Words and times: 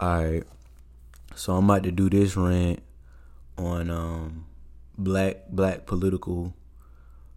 Alright. 0.00 0.44
So 1.34 1.54
I'm 1.54 1.64
about 1.68 1.82
to 1.82 1.90
do 1.90 2.08
this 2.08 2.36
rant 2.36 2.82
on 3.56 3.90
um 3.90 4.46
black 4.96 5.48
black 5.48 5.86
political 5.86 6.54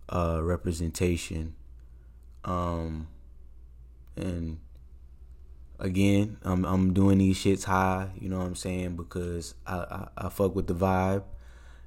uh 0.10 0.40
representation. 0.44 1.56
Um 2.46 3.08
and 4.16 4.60
again, 5.80 6.38
I'm 6.44 6.64
I'm 6.66 6.94
doing 6.94 7.18
these 7.18 7.40
shits 7.40 7.64
high, 7.64 8.10
you 8.20 8.30
know 8.30 8.38
what 8.38 8.46
I'm 8.46 8.56
saying, 8.56 8.96
because 8.96 9.56
I, 9.66 9.78
I, 9.78 10.08
I 10.26 10.30
fuck 10.30 10.56
with 10.56 10.68
the 10.68 10.76
vibe 10.76 11.24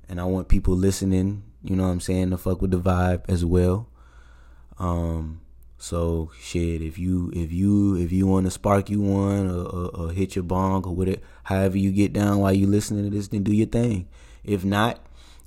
and 0.09 0.21
I 0.21 0.25
want 0.25 0.49
people 0.49 0.75
listening, 0.75 1.45
you 1.63 1.77
know 1.77 1.85
what 1.85 1.91
I'm 1.91 2.01
saying, 2.01 2.31
to 2.31 2.37
fuck 2.37 2.61
with 2.61 2.73
the 2.73 2.81
vibe 2.81 3.23
as 3.29 3.45
well. 3.45 3.89
Um 4.79 5.41
so 5.85 6.31
shit, 6.41 6.81
if 6.81 6.99
you 6.99 7.31
if 7.35 7.53
you 7.53 7.97
if 7.97 8.11
you 8.11 8.27
want 8.27 8.47
to 8.47 8.51
spark 8.51 8.89
you 8.89 9.03
one 9.03 9.51
or, 9.51 9.67
or, 9.67 9.91
or 9.95 10.13
hit 10.13 10.35
your 10.35 10.43
bong 10.43 10.83
or 10.87 10.95
whatever, 10.95 11.21
however 11.43 11.77
you 11.77 11.93
get 11.93 12.15
down 12.15 12.39
while 12.39 12.55
you 12.55 12.67
listening 12.67 13.05
to 13.05 13.15
this, 13.15 13.29
then 13.29 13.43
do 13.43 13.53
your 13.53 13.67
thing. 13.67 14.09
If 14.45 14.65
not, 14.65 14.99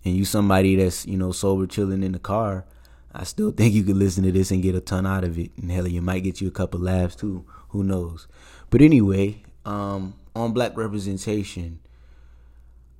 and 0.05 0.15
you 0.15 0.25
somebody 0.25 0.75
that's 0.75 1.07
you 1.07 1.17
know 1.17 1.31
sober 1.31 1.65
chilling 1.65 2.03
in 2.03 2.11
the 2.11 2.19
car, 2.19 2.65
I 3.11 3.23
still 3.23 3.49
think 3.49 3.73
you 3.73 3.83
could 3.83 3.97
listen 3.97 4.25
to 4.25 4.31
this 4.31 4.51
and 4.51 4.61
get 4.61 4.75
a 4.75 4.79
ton 4.79 5.07
out 5.07 5.23
of 5.23 5.39
it. 5.39 5.49
And 5.59 5.71
hell, 5.71 5.87
you 5.87 6.03
might 6.03 6.19
get 6.19 6.39
you 6.39 6.47
a 6.47 6.51
couple 6.51 6.81
laughs 6.81 7.15
too. 7.15 7.43
Who 7.69 7.83
knows? 7.83 8.27
But 8.69 8.83
anyway, 8.83 9.41
um, 9.65 10.13
on 10.35 10.53
black 10.53 10.77
representation, 10.77 11.79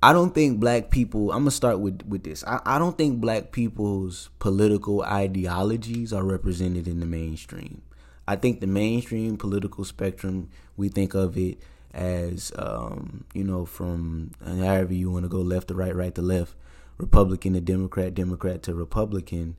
I 0.00 0.12
don't 0.12 0.32
think 0.32 0.60
black 0.60 0.90
people. 0.90 1.32
I'm 1.32 1.40
gonna 1.40 1.50
start 1.50 1.80
with 1.80 2.02
with 2.06 2.22
this. 2.22 2.44
I, 2.44 2.60
I 2.64 2.78
don't 2.78 2.96
think 2.96 3.20
black 3.20 3.50
people's 3.50 4.30
political 4.38 5.02
ideologies 5.02 6.12
are 6.12 6.22
represented 6.22 6.86
in 6.86 7.00
the 7.00 7.06
mainstream. 7.06 7.82
I 8.26 8.36
think 8.36 8.60
the 8.60 8.66
mainstream 8.68 9.36
political 9.36 9.84
spectrum 9.84 10.50
we 10.76 10.88
think 10.88 11.14
of 11.14 11.36
it 11.36 11.58
as 11.92 12.52
um, 12.56 13.24
you 13.34 13.42
know 13.42 13.64
from 13.64 14.30
however 14.44 14.94
you 14.94 15.10
want 15.10 15.24
to 15.24 15.28
go 15.28 15.40
left 15.40 15.68
to 15.68 15.74
right, 15.74 15.94
right 15.94 16.14
to 16.14 16.22
left, 16.22 16.54
Republican 16.98 17.54
to 17.54 17.60
Democrat, 17.60 18.14
Democrat 18.14 18.62
to 18.64 18.74
Republican, 18.74 19.56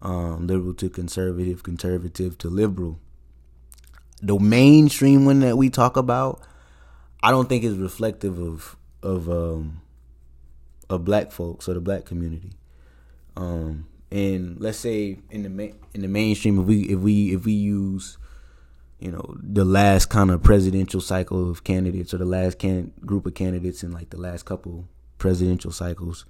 um, 0.00 0.46
liberal 0.46 0.72
to 0.74 0.88
conservative, 0.88 1.62
conservative 1.62 2.38
to 2.38 2.48
liberal. 2.48 2.98
The 4.22 4.38
mainstream 4.38 5.26
one 5.26 5.40
that 5.40 5.58
we 5.58 5.68
talk 5.68 5.98
about, 5.98 6.40
I 7.22 7.30
don't 7.30 7.48
think 7.50 7.62
is 7.62 7.76
reflective 7.76 8.38
of 8.38 8.76
of 9.06 9.30
um 9.30 9.80
of 10.90 11.04
black 11.04 11.32
folks 11.32 11.68
or 11.68 11.74
the 11.74 11.80
black 11.80 12.04
community. 12.04 12.52
Um 13.36 13.86
and 14.10 14.60
let's 14.60 14.78
say 14.78 15.18
in 15.30 15.42
the 15.42 15.48
ma- 15.48 15.76
in 15.94 16.02
the 16.02 16.08
mainstream 16.08 16.60
if 16.60 16.66
we 16.66 16.82
if 16.82 16.98
we 16.98 17.34
if 17.34 17.44
we 17.44 17.52
use 17.52 18.18
you 18.98 19.10
know 19.10 19.36
the 19.42 19.64
last 19.64 20.06
kind 20.06 20.30
of 20.30 20.42
presidential 20.42 21.00
cycle 21.00 21.50
of 21.50 21.64
candidates 21.64 22.14
or 22.14 22.18
the 22.18 22.24
last 22.24 22.58
can 22.58 22.92
group 23.04 23.26
of 23.26 23.34
candidates 23.34 23.82
in 23.82 23.92
like 23.92 24.10
the 24.10 24.16
last 24.16 24.44
couple 24.44 24.88
presidential 25.18 25.70
cycles 25.72 26.24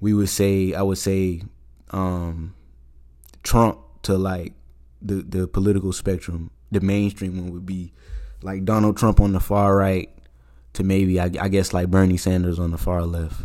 we 0.00 0.12
would 0.14 0.28
say 0.28 0.74
I 0.74 0.82
would 0.82 0.98
say 0.98 1.42
um 1.90 2.54
Trump 3.42 3.78
to 4.02 4.16
like 4.16 4.54
the 5.02 5.16
the 5.16 5.46
political 5.46 5.92
spectrum 5.92 6.50
the 6.70 6.80
mainstream 6.80 7.36
one 7.36 7.52
would 7.52 7.66
be 7.66 7.92
like 8.42 8.64
Donald 8.64 8.96
Trump 8.96 9.20
on 9.20 9.32
the 9.32 9.40
far 9.40 9.76
right 9.76 10.10
to 10.74 10.84
maybe 10.84 11.18
I, 11.18 11.30
I 11.40 11.48
guess 11.48 11.72
like 11.72 11.90
Bernie 11.90 12.16
Sanders 12.16 12.58
on 12.58 12.70
the 12.70 12.78
far 12.78 13.02
left. 13.02 13.42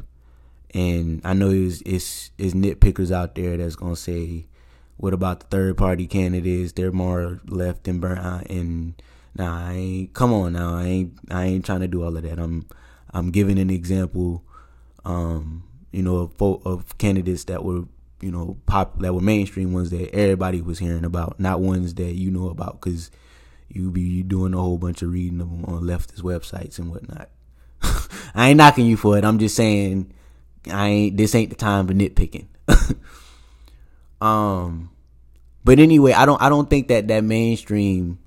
And 0.73 1.21
I 1.23 1.33
know 1.33 1.49
it's, 1.49 1.81
it's 1.81 2.31
it's 2.37 2.53
nitpickers 2.53 3.11
out 3.11 3.33
there 3.33 3.57
that's 3.57 3.75
gonna 3.75 3.95
say, 3.95 4.45
"What 4.97 5.13
about 5.13 5.39
the 5.39 5.45
third 5.47 5.77
party 5.77 6.05
candidates? 6.05 6.73
They're 6.73 6.91
more 6.91 7.39
left 7.47 7.85
than 7.85 7.99
Bernie." 7.99 8.45
And 8.49 9.01
nah, 9.35 9.69
I 9.69 9.73
ain't. 9.73 10.13
Come 10.13 10.31
on 10.31 10.53
now, 10.53 10.75
I 10.75 10.83
ain't. 10.83 11.13
I 11.31 11.45
ain't 11.45 11.65
trying 11.65 11.79
to 11.79 11.87
do 11.87 12.03
all 12.03 12.15
of 12.15 12.21
that. 12.21 12.37
I'm 12.37 12.67
I'm 13.11 13.31
giving 13.31 13.57
an 13.57 13.71
example, 13.71 14.43
um, 15.05 15.63
you 15.91 16.03
know, 16.03 16.17
of, 16.39 16.65
of 16.65 16.97
candidates 16.99 17.45
that 17.45 17.63
were 17.63 17.85
you 18.21 18.31
know 18.31 18.57
pop 18.67 18.99
that 18.99 19.13
were 19.13 19.21
mainstream 19.21 19.73
ones 19.73 19.89
that 19.89 20.13
everybody 20.13 20.61
was 20.61 20.77
hearing 20.77 21.05
about, 21.05 21.39
not 21.39 21.61
ones 21.61 21.95
that 21.95 22.13
you 22.13 22.29
know 22.29 22.49
about 22.49 22.79
because 22.79 23.09
you 23.69 23.91
be 23.91 24.23
doing 24.23 24.53
a 24.53 24.57
whole 24.57 24.77
bunch 24.77 25.01
of 25.01 25.11
reading 25.11 25.41
of 25.41 25.51
on 25.51 25.83
leftist 25.83 26.21
websites 26.21 26.79
and 26.79 26.91
whatnot. 26.91 27.29
I 28.35 28.49
ain't 28.49 28.57
knocking 28.57 28.85
you 28.85 28.97
for 28.97 29.17
it. 29.17 29.23
I'm 29.23 29.39
just 29.39 29.55
saying 29.55 30.13
I 30.71 30.87
ain't 30.87 31.17
this 31.17 31.35
ain't 31.35 31.49
the 31.49 31.55
time 31.55 31.87
for 31.87 31.93
nitpicking. 31.93 32.47
um 34.21 34.91
but 35.63 35.79
anyway, 35.79 36.13
I 36.13 36.25
don't 36.25 36.41
I 36.41 36.49
don't 36.49 36.69
think 36.69 36.87
that 36.87 37.07
that 37.07 37.23
mainstream 37.23 38.19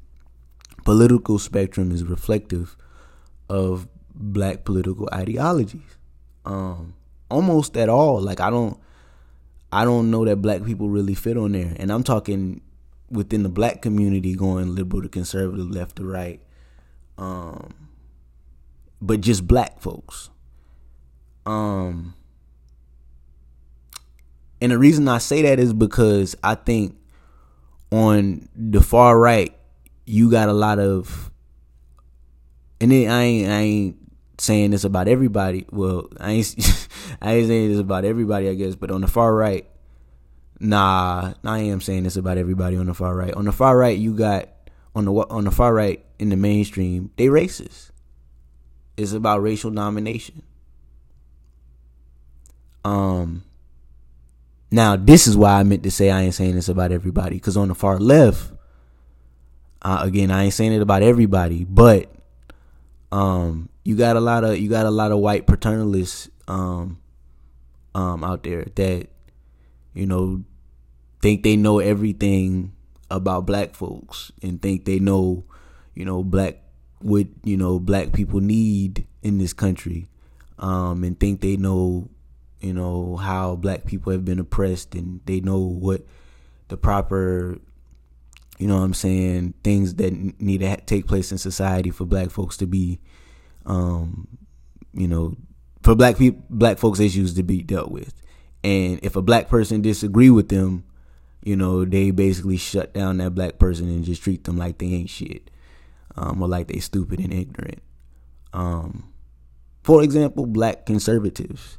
political 0.84 1.38
spectrum 1.38 1.92
is 1.92 2.04
reflective 2.04 2.76
of 3.48 3.88
black 4.14 4.64
political 4.64 5.08
ideologies. 5.12 5.96
Um 6.44 6.94
almost 7.30 7.76
at 7.76 7.88
all. 7.88 8.20
Like 8.20 8.40
I 8.40 8.50
don't 8.50 8.78
I 9.72 9.84
don't 9.84 10.10
know 10.10 10.24
that 10.24 10.36
black 10.36 10.64
people 10.64 10.88
really 10.88 11.14
fit 11.14 11.36
on 11.36 11.52
there. 11.52 11.74
And 11.76 11.90
I'm 11.90 12.02
talking 12.02 12.60
within 13.12 13.42
the 13.42 13.48
black 13.48 13.82
community 13.82 14.34
going 14.34 14.74
liberal 14.74 15.02
to 15.02 15.08
conservative, 15.08 15.70
left 15.70 15.96
to 15.96 16.04
right. 16.04 16.40
Um, 17.18 17.74
but 19.00 19.20
just 19.20 19.46
black 19.46 19.80
folks. 19.80 20.30
Um, 21.44 22.14
and 24.60 24.72
the 24.72 24.78
reason 24.78 25.08
I 25.08 25.18
say 25.18 25.42
that 25.42 25.58
is 25.58 25.72
because 25.72 26.34
I 26.42 26.54
think 26.54 26.96
on 27.90 28.48
the 28.56 28.80
far 28.80 29.18
right, 29.18 29.54
you 30.06 30.30
got 30.30 30.48
a 30.48 30.52
lot 30.52 30.78
of, 30.78 31.30
and 32.80 32.92
I 32.92 32.96
ain't, 32.96 33.48
I 33.48 33.60
ain't 33.60 33.96
saying 34.38 34.70
this 34.70 34.84
about 34.84 35.08
everybody. 35.08 35.66
Well, 35.70 36.08
I 36.18 36.32
ain't, 36.32 36.54
I 37.20 37.34
ain't 37.34 37.48
saying 37.48 37.70
this 37.70 37.78
about 37.78 38.04
everybody, 38.04 38.48
I 38.48 38.54
guess, 38.54 38.74
but 38.74 38.90
on 38.90 39.02
the 39.02 39.08
far 39.08 39.34
right, 39.34 39.66
Nah, 40.62 41.34
I 41.42 41.58
am 41.58 41.80
saying 41.80 42.04
this 42.04 42.16
about 42.16 42.38
everybody 42.38 42.76
on 42.76 42.86
the 42.86 42.94
far 42.94 43.16
right. 43.16 43.34
On 43.34 43.44
the 43.44 43.52
far 43.52 43.76
right, 43.76 43.98
you 43.98 44.14
got 44.14 44.48
on 44.94 45.06
the 45.06 45.12
on 45.12 45.42
the 45.42 45.50
far 45.50 45.74
right 45.74 46.04
in 46.20 46.28
the 46.28 46.36
mainstream, 46.36 47.10
they 47.16 47.26
racist. 47.26 47.90
It's 48.96 49.12
about 49.12 49.42
racial 49.42 49.72
domination. 49.72 50.44
Um. 52.84 53.42
Now, 54.70 54.94
this 54.94 55.26
is 55.26 55.36
why 55.36 55.58
I 55.58 55.64
meant 55.64 55.82
to 55.82 55.90
say 55.90 56.10
I 56.10 56.22
ain't 56.22 56.34
saying 56.34 56.54
this 56.54 56.68
about 56.68 56.92
everybody, 56.92 57.36
because 57.36 57.56
on 57.56 57.68
the 57.68 57.74
far 57.74 57.98
left, 57.98 58.52
uh, 59.82 59.98
again, 60.02 60.30
I 60.30 60.44
ain't 60.44 60.54
saying 60.54 60.72
it 60.72 60.80
about 60.80 61.02
everybody, 61.02 61.64
but 61.64 62.08
um, 63.10 63.68
you 63.84 63.96
got 63.96 64.16
a 64.16 64.20
lot 64.20 64.44
of 64.44 64.58
you 64.58 64.70
got 64.70 64.86
a 64.86 64.90
lot 64.90 65.10
of 65.10 65.18
white 65.18 65.46
paternalists 65.46 66.30
um, 66.46 67.00
um, 67.96 68.22
out 68.22 68.44
there 68.44 68.64
that 68.76 69.08
you 69.92 70.06
know 70.06 70.44
think 71.22 71.44
they 71.44 71.56
know 71.56 71.78
everything 71.78 72.72
about 73.10 73.46
black 73.46 73.74
folks 73.74 74.32
and 74.42 74.60
think 74.60 74.84
they 74.84 74.98
know, 74.98 75.44
you 75.94 76.04
know, 76.04 76.22
black 76.22 76.58
what 76.98 77.26
you 77.42 77.56
know 77.56 77.80
black 77.80 78.12
people 78.12 78.40
need 78.40 79.06
in 79.22 79.38
this 79.38 79.52
country, 79.52 80.08
um, 80.58 81.04
and 81.04 81.18
think 81.18 81.40
they 81.40 81.56
know, 81.56 82.10
you 82.60 82.74
know, 82.74 83.16
how 83.16 83.56
black 83.56 83.86
people 83.86 84.12
have 84.12 84.24
been 84.24 84.38
oppressed 84.38 84.94
and 84.94 85.20
they 85.24 85.40
know 85.40 85.58
what 85.58 86.02
the 86.68 86.76
proper, 86.76 87.58
you 88.58 88.66
know, 88.66 88.78
what 88.78 88.84
I'm 88.84 88.94
saying 88.94 89.54
things 89.62 89.94
that 89.94 90.12
need 90.40 90.58
to 90.58 90.76
take 90.78 91.06
place 91.06 91.32
in 91.32 91.38
society 91.38 91.90
for 91.90 92.04
black 92.04 92.30
folks 92.30 92.56
to 92.58 92.66
be, 92.66 93.00
um, 93.64 94.26
you 94.92 95.06
know, 95.06 95.36
for 95.82 95.94
black 95.94 96.18
people, 96.18 96.42
black 96.50 96.78
folks 96.78 97.00
issues 97.00 97.34
to 97.34 97.42
be 97.42 97.62
dealt 97.62 97.90
with. 97.90 98.14
And 98.64 99.00
if 99.02 99.16
a 99.16 99.22
black 99.22 99.48
person 99.48 99.82
disagree 99.82 100.30
with 100.30 100.48
them, 100.48 100.84
you 101.42 101.56
know, 101.56 101.84
they 101.84 102.10
basically 102.10 102.56
shut 102.56 102.94
down 102.94 103.18
that 103.18 103.34
black 103.34 103.58
person 103.58 103.88
and 103.88 104.04
just 104.04 104.22
treat 104.22 104.44
them 104.44 104.56
like 104.56 104.78
they 104.78 104.86
ain't 104.86 105.10
shit, 105.10 105.50
um, 106.16 106.42
or 106.42 106.48
like 106.48 106.68
they 106.68 106.78
stupid 106.78 107.18
and 107.18 107.32
ignorant. 107.32 107.82
Um, 108.52 109.12
for 109.82 110.02
example, 110.02 110.46
black 110.46 110.86
conservatives, 110.86 111.78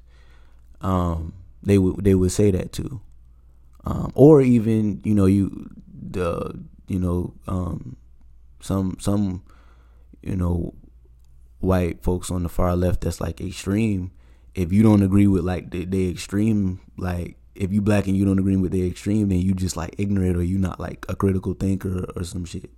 um, 0.81 1.33
they 1.61 1.77
would 1.77 2.03
they 2.03 2.13
would 2.13 2.31
say 2.31 2.51
that 2.51 2.73
too, 2.73 2.99
um, 3.85 4.11
or 4.15 4.41
even 4.41 5.01
you 5.05 5.15
know 5.15 5.25
you 5.25 5.69
the 6.11 6.59
you 6.87 6.99
know 6.99 7.33
um, 7.47 7.95
some 8.59 8.97
some 8.99 9.43
you 10.21 10.35
know 10.35 10.73
white 11.59 12.03
folks 12.03 12.29
on 12.29 12.43
the 12.43 12.49
far 12.49 12.75
left 12.75 13.01
that's 13.01 13.21
like 13.21 13.39
extreme. 13.39 14.11
If 14.53 14.73
you 14.73 14.83
don't 14.83 15.01
agree 15.01 15.25
with 15.25 15.45
like 15.45 15.71
the, 15.71 15.85
the 15.85 16.11
extreme 16.11 16.81
like 16.97 17.37
if 17.55 17.71
you 17.71 17.81
black 17.81 18.07
and 18.07 18.17
you 18.17 18.25
don't 18.25 18.39
agree 18.39 18.55
with 18.55 18.71
the 18.71 18.87
extreme, 18.87 19.29
then 19.29 19.39
you 19.39 19.53
just 19.53 19.77
like 19.77 19.95
ignorant 19.97 20.37
or 20.37 20.43
you 20.43 20.57
not 20.57 20.79
like 20.79 21.05
a 21.09 21.15
critical 21.15 21.53
thinker 21.53 22.05
or 22.15 22.23
some 22.23 22.45
shit. 22.45 22.71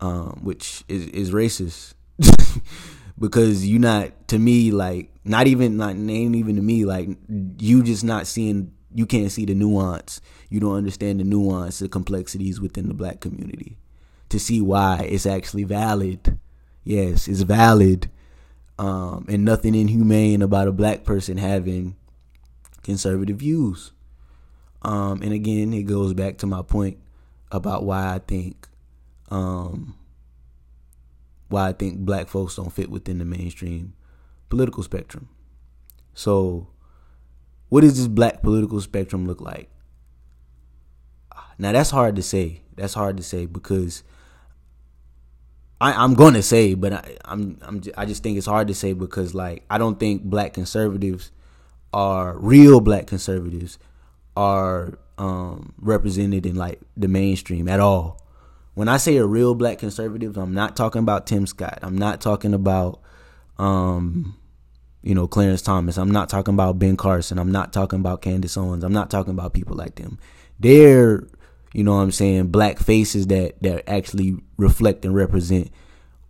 Um, 0.00 0.40
which 0.42 0.84
is 0.88 1.06
is 1.08 1.30
racist. 1.30 1.94
because 3.18 3.66
you 3.66 3.78
not 3.78 4.28
to 4.28 4.38
me 4.38 4.70
like 4.70 5.10
not 5.24 5.46
even 5.46 5.76
not 5.76 5.96
ain't 5.96 6.36
even 6.36 6.56
to 6.56 6.62
me 6.62 6.84
like 6.84 7.08
you 7.58 7.82
just 7.82 8.04
not 8.04 8.26
seeing 8.26 8.72
you 8.94 9.06
can't 9.06 9.30
see 9.30 9.44
the 9.44 9.54
nuance. 9.54 10.20
You 10.48 10.60
don't 10.60 10.76
understand 10.76 11.20
the 11.20 11.24
nuance, 11.24 11.80
the 11.80 11.88
complexities 11.88 12.60
within 12.60 12.88
the 12.88 12.94
black 12.94 13.20
community 13.20 13.76
to 14.28 14.38
see 14.38 14.60
why 14.60 15.06
it's 15.08 15.26
actually 15.26 15.64
valid. 15.64 16.38
Yes, 16.84 17.28
it's 17.28 17.42
valid. 17.42 18.10
Um, 18.78 19.26
and 19.28 19.44
nothing 19.44 19.74
inhumane 19.74 20.42
about 20.42 20.68
a 20.68 20.72
black 20.72 21.04
person 21.04 21.38
having 21.38 21.96
conservative 22.86 23.36
views. 23.36 23.92
Um, 24.82 25.20
and 25.20 25.32
again, 25.32 25.74
it 25.74 25.82
goes 25.82 26.14
back 26.14 26.38
to 26.38 26.46
my 26.46 26.62
point 26.62 26.98
about 27.52 27.84
why 27.84 28.14
I 28.14 28.20
think 28.20 28.68
um, 29.28 29.96
why 31.48 31.68
I 31.68 31.72
think 31.72 31.98
black 31.98 32.28
folks 32.28 32.56
don't 32.56 32.72
fit 32.72 32.90
within 32.90 33.18
the 33.18 33.24
mainstream 33.24 33.94
political 34.48 34.82
spectrum. 34.82 35.28
So, 36.14 36.68
what 37.68 37.82
does 37.82 37.98
this 37.98 38.06
black 38.06 38.42
political 38.42 38.80
spectrum 38.80 39.26
look 39.26 39.40
like? 39.40 39.68
Now 41.58 41.72
that's 41.72 41.90
hard 41.90 42.16
to 42.16 42.22
say. 42.22 42.62
That's 42.76 42.94
hard 42.94 43.16
to 43.16 43.22
say 43.22 43.46
because 43.46 44.02
I, 45.80 46.04
am 46.04 46.14
gonna 46.14 46.42
say, 46.42 46.74
but 46.74 46.92
I, 46.92 47.16
I'm 47.24 47.58
I'm 47.62 47.82
I 47.96 48.06
just 48.06 48.22
think 48.22 48.38
it's 48.38 48.46
hard 48.46 48.68
to 48.68 48.74
say 48.74 48.92
because 48.92 49.34
like 49.34 49.64
I 49.70 49.78
don't 49.78 49.98
think 49.98 50.22
black 50.22 50.52
conservatives 50.52 51.32
are 51.96 52.36
real 52.36 52.78
black 52.82 53.06
conservatives 53.06 53.78
are 54.36 54.98
um, 55.16 55.72
represented 55.78 56.44
in 56.44 56.54
like 56.54 56.78
the 56.94 57.08
mainstream 57.08 57.68
at 57.68 57.80
all. 57.80 58.20
When 58.74 58.86
I 58.86 58.98
say 58.98 59.16
a 59.16 59.24
real 59.24 59.54
black 59.54 59.78
conservative, 59.78 60.36
I'm 60.36 60.52
not 60.52 60.76
talking 60.76 60.98
about 60.98 61.26
Tim 61.26 61.46
Scott. 61.46 61.78
I'm 61.80 61.96
not 61.96 62.20
talking 62.20 62.52
about 62.52 63.00
um, 63.58 64.36
you 65.02 65.14
know, 65.14 65.26
Clarence 65.26 65.62
Thomas. 65.62 65.96
I'm 65.96 66.10
not 66.10 66.28
talking 66.28 66.52
about 66.52 66.78
Ben 66.78 66.98
Carson. 66.98 67.38
I'm 67.38 67.50
not 67.50 67.72
talking 67.72 68.00
about 68.00 68.20
Candace 68.20 68.58
Owens. 68.58 68.84
I'm 68.84 68.92
not 68.92 69.10
talking 69.10 69.32
about 69.32 69.54
people 69.54 69.74
like 69.74 69.94
them. 69.94 70.18
They're, 70.60 71.26
you 71.72 71.82
know 71.82 71.94
what 71.94 72.02
I'm 72.02 72.12
saying, 72.12 72.48
black 72.48 72.78
faces 72.78 73.28
that 73.28 73.62
that 73.62 73.88
actually 73.88 74.36
reflect 74.58 75.06
and 75.06 75.14
represent 75.14 75.70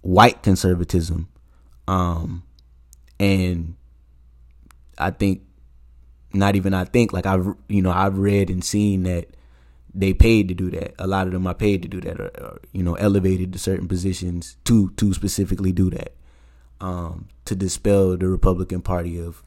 white 0.02 0.44
conservatism. 0.44 1.28
Um 1.88 2.44
and 3.18 3.74
I 4.96 5.10
think 5.10 5.42
not 6.32 6.56
even 6.56 6.74
I 6.74 6.84
think 6.84 7.12
like 7.12 7.26
I've 7.26 7.54
you 7.68 7.82
know 7.82 7.90
I've 7.90 8.18
read 8.18 8.50
and 8.50 8.64
seen 8.64 9.04
that 9.04 9.28
they 9.96 10.12
paid 10.12 10.48
to 10.48 10.54
do 10.54 10.70
that. 10.70 10.94
A 10.98 11.06
lot 11.06 11.26
of 11.26 11.32
them 11.32 11.46
are 11.46 11.54
paid 11.54 11.82
to 11.82 11.88
do 11.88 12.00
that, 12.02 12.20
or, 12.20 12.30
or 12.38 12.60
you 12.72 12.82
know, 12.82 12.94
elevated 12.94 13.52
to 13.54 13.58
certain 13.58 13.88
positions 13.88 14.56
to 14.64 14.90
to 14.90 15.14
specifically 15.14 15.72
do 15.72 15.90
that 15.90 16.12
um, 16.80 17.28
to 17.46 17.56
dispel 17.56 18.16
the 18.16 18.28
Republican 18.28 18.82
Party 18.82 19.18
of 19.18 19.42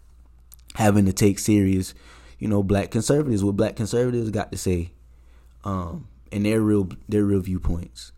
having 0.75 1.05
to 1.05 1.13
take 1.13 1.39
serious, 1.39 1.93
you 2.39 2.47
know, 2.47 2.63
black 2.63 2.89
conservatives. 2.89 3.43
What 3.43 3.57
black 3.57 3.75
conservatives 3.75 4.31
got 4.31 4.51
to 4.51 4.57
say, 4.57 4.91
um, 5.63 6.07
and 6.31 6.45
their 6.45 6.61
real 6.61 6.89
their 7.07 7.23
real 7.23 7.41
viewpoints. 7.41 8.11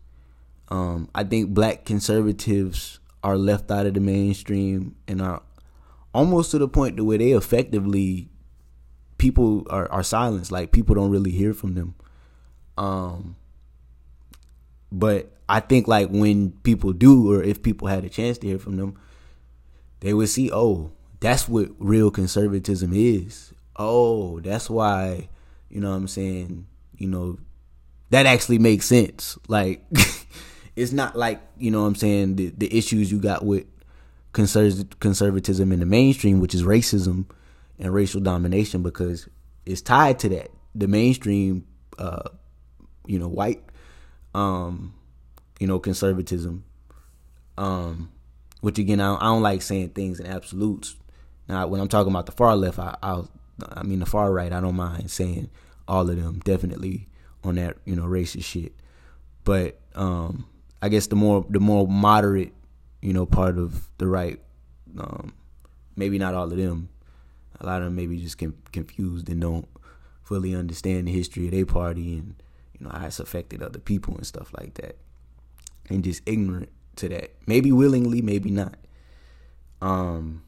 Um, 0.68 1.10
I 1.14 1.24
think 1.24 1.50
black 1.50 1.84
conservatives 1.84 2.98
are 3.22 3.36
left 3.36 3.70
out 3.70 3.84
of 3.84 3.92
the 3.92 4.00
mainstream 4.00 4.96
and 5.06 5.20
are 5.20 5.42
almost 6.14 6.50
to 6.52 6.58
the 6.58 6.66
point 6.66 6.96
to 6.96 7.04
where 7.04 7.18
they 7.18 7.32
effectively 7.32 8.30
people 9.22 9.64
are, 9.70 9.90
are 9.92 10.02
silenced. 10.02 10.50
Like 10.50 10.72
people 10.72 10.96
don't 10.96 11.12
really 11.12 11.30
hear 11.30 11.54
from 11.54 11.74
them. 11.74 11.94
Um, 12.76 13.36
but 14.90 15.30
I 15.48 15.60
think 15.60 15.86
like 15.86 16.08
when 16.08 16.50
people 16.64 16.92
do, 16.92 17.30
or 17.30 17.40
if 17.40 17.62
people 17.62 17.86
had 17.86 18.04
a 18.04 18.08
chance 18.08 18.36
to 18.38 18.48
hear 18.48 18.58
from 18.58 18.76
them, 18.76 18.98
they 20.00 20.12
would 20.12 20.28
see, 20.28 20.50
oh, 20.52 20.90
that's 21.20 21.48
what 21.48 21.70
real 21.78 22.10
conservatism 22.10 22.92
is. 22.92 23.52
Oh, 23.76 24.40
that's 24.40 24.68
why, 24.68 25.28
you 25.70 25.80
know 25.80 25.90
what 25.90 25.98
I'm 25.98 26.08
saying, 26.08 26.66
you 26.96 27.06
know, 27.06 27.38
that 28.10 28.26
actually 28.26 28.58
makes 28.58 28.86
sense. 28.86 29.38
Like 29.46 29.84
it's 30.74 30.90
not 30.90 31.14
like, 31.14 31.40
you 31.56 31.70
know 31.70 31.82
what 31.82 31.86
I'm 31.86 31.94
saying, 31.94 32.34
the, 32.34 32.48
the 32.58 32.76
issues 32.76 33.12
you 33.12 33.20
got 33.20 33.44
with 33.44 33.66
conserv- 34.32 34.98
conservatism 34.98 35.70
in 35.70 35.78
the 35.78 35.86
mainstream, 35.86 36.40
which 36.40 36.56
is 36.56 36.64
racism 36.64 37.26
and 37.78 37.92
racial 37.92 38.20
domination, 38.20 38.82
because 38.82 39.28
it's 39.66 39.80
tied 39.80 40.18
to 40.20 40.28
that. 40.30 40.50
The 40.74 40.88
mainstream, 40.88 41.66
uh, 41.98 42.28
you 43.06 43.18
know, 43.18 43.28
white 43.28 43.62
um, 44.34 44.94
you 45.58 45.66
know, 45.66 45.78
conservatism. 45.78 46.64
Um, 47.58 48.10
which 48.60 48.78
again, 48.78 49.00
I 49.00 49.08
don't, 49.08 49.22
I 49.22 49.24
don't 49.26 49.42
like 49.42 49.62
saying 49.62 49.90
things 49.90 50.20
in 50.20 50.26
absolutes. 50.26 50.96
Now, 51.48 51.66
when 51.66 51.80
I'm 51.80 51.88
talking 51.88 52.12
about 52.12 52.26
the 52.26 52.32
far 52.32 52.56
left, 52.56 52.78
I, 52.78 52.96
I, 53.02 53.22
I 53.68 53.82
mean 53.82 53.98
the 53.98 54.06
far 54.06 54.32
right. 54.32 54.52
I 54.52 54.60
don't 54.60 54.76
mind 54.76 55.10
saying 55.10 55.50
all 55.86 56.08
of 56.08 56.16
them. 56.16 56.40
Definitely 56.44 57.08
on 57.44 57.56
that, 57.56 57.76
you 57.84 57.96
know, 57.96 58.04
racist 58.04 58.44
shit. 58.44 58.72
But 59.44 59.80
um, 59.94 60.46
I 60.80 60.88
guess 60.88 61.08
the 61.08 61.16
more 61.16 61.44
the 61.50 61.60
more 61.60 61.86
moderate, 61.86 62.52
you 63.00 63.12
know, 63.12 63.26
part 63.26 63.58
of 63.58 63.88
the 63.98 64.06
right, 64.06 64.40
um, 64.98 65.34
maybe 65.96 66.18
not 66.18 66.34
all 66.34 66.50
of 66.50 66.56
them. 66.56 66.88
A 67.62 67.66
lot 67.66 67.78
of 67.78 67.86
them 67.86 67.96
maybe 67.96 68.18
just 68.18 68.38
confused 68.72 69.28
and 69.28 69.40
don't 69.40 69.68
fully 70.24 70.54
understand 70.54 71.06
the 71.06 71.12
history 71.12 71.46
of 71.46 71.52
their 71.52 71.66
party 71.66 72.18
and 72.18 72.34
you 72.78 72.84
know 72.84 72.90
how 72.92 73.06
it's 73.06 73.20
affected 73.20 73.62
other 73.62 73.78
people 73.78 74.14
and 74.16 74.26
stuff 74.26 74.52
like 74.58 74.74
that 74.74 74.96
and 75.88 76.02
just 76.02 76.22
ignorant 76.26 76.70
to 76.96 77.08
that. 77.08 77.30
Maybe 77.46 77.70
willingly, 77.70 78.20
maybe 78.20 78.50
not. 78.50 78.74
Um 79.80 80.42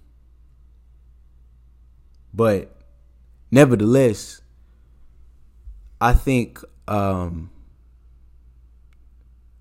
but 2.33 2.77
nevertheless, 3.51 4.43
I 6.01 6.15
think 6.15 6.59
um 6.89 7.51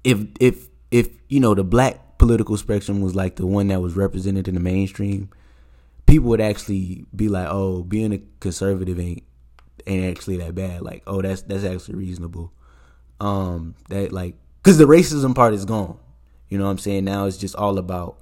if 0.04 0.26
if 0.40 0.70
if 0.90 1.10
you 1.30 1.40
know 1.40 1.54
the 1.54 1.64
black 1.64 2.18
political 2.18 2.58
spectrum 2.58 3.02
was 3.02 3.16
like 3.16 3.36
the 3.36 3.46
one 3.46 3.68
that 3.68 3.82
was 3.82 3.96
represented 3.96 4.48
in 4.48 4.56
the 4.56 4.60
mainstream, 4.60 5.30
people 6.06 6.30
would 6.30 6.42
actually 6.42 7.06
be 7.16 7.28
like, 7.28 7.48
"Oh, 7.50 7.84
being 7.84 8.14
a 8.14 8.22
conservative 8.40 9.00
ain't 9.00 9.24
ain't 9.88 10.06
actually 10.06 10.38
that 10.38 10.56
bad." 10.56 10.82
Like, 10.82 11.04
"Oh, 11.08 11.22
that's 11.22 11.42
that's 11.44 11.64
actually 11.64 11.96
reasonable." 11.96 12.52
Um, 13.20 13.76
that 13.90 14.12
like 14.12 14.36
because 14.62 14.78
the 14.78 14.86
racism 14.86 15.36
part 15.36 15.54
is 15.54 15.66
gone. 15.66 15.98
You 16.50 16.58
know 16.58 16.66
what 16.66 16.72
I'm 16.72 16.78
saying? 16.78 17.06
Now 17.06 17.26
it's 17.26 17.38
just 17.38 17.56
all 17.56 17.78
about 17.78 18.20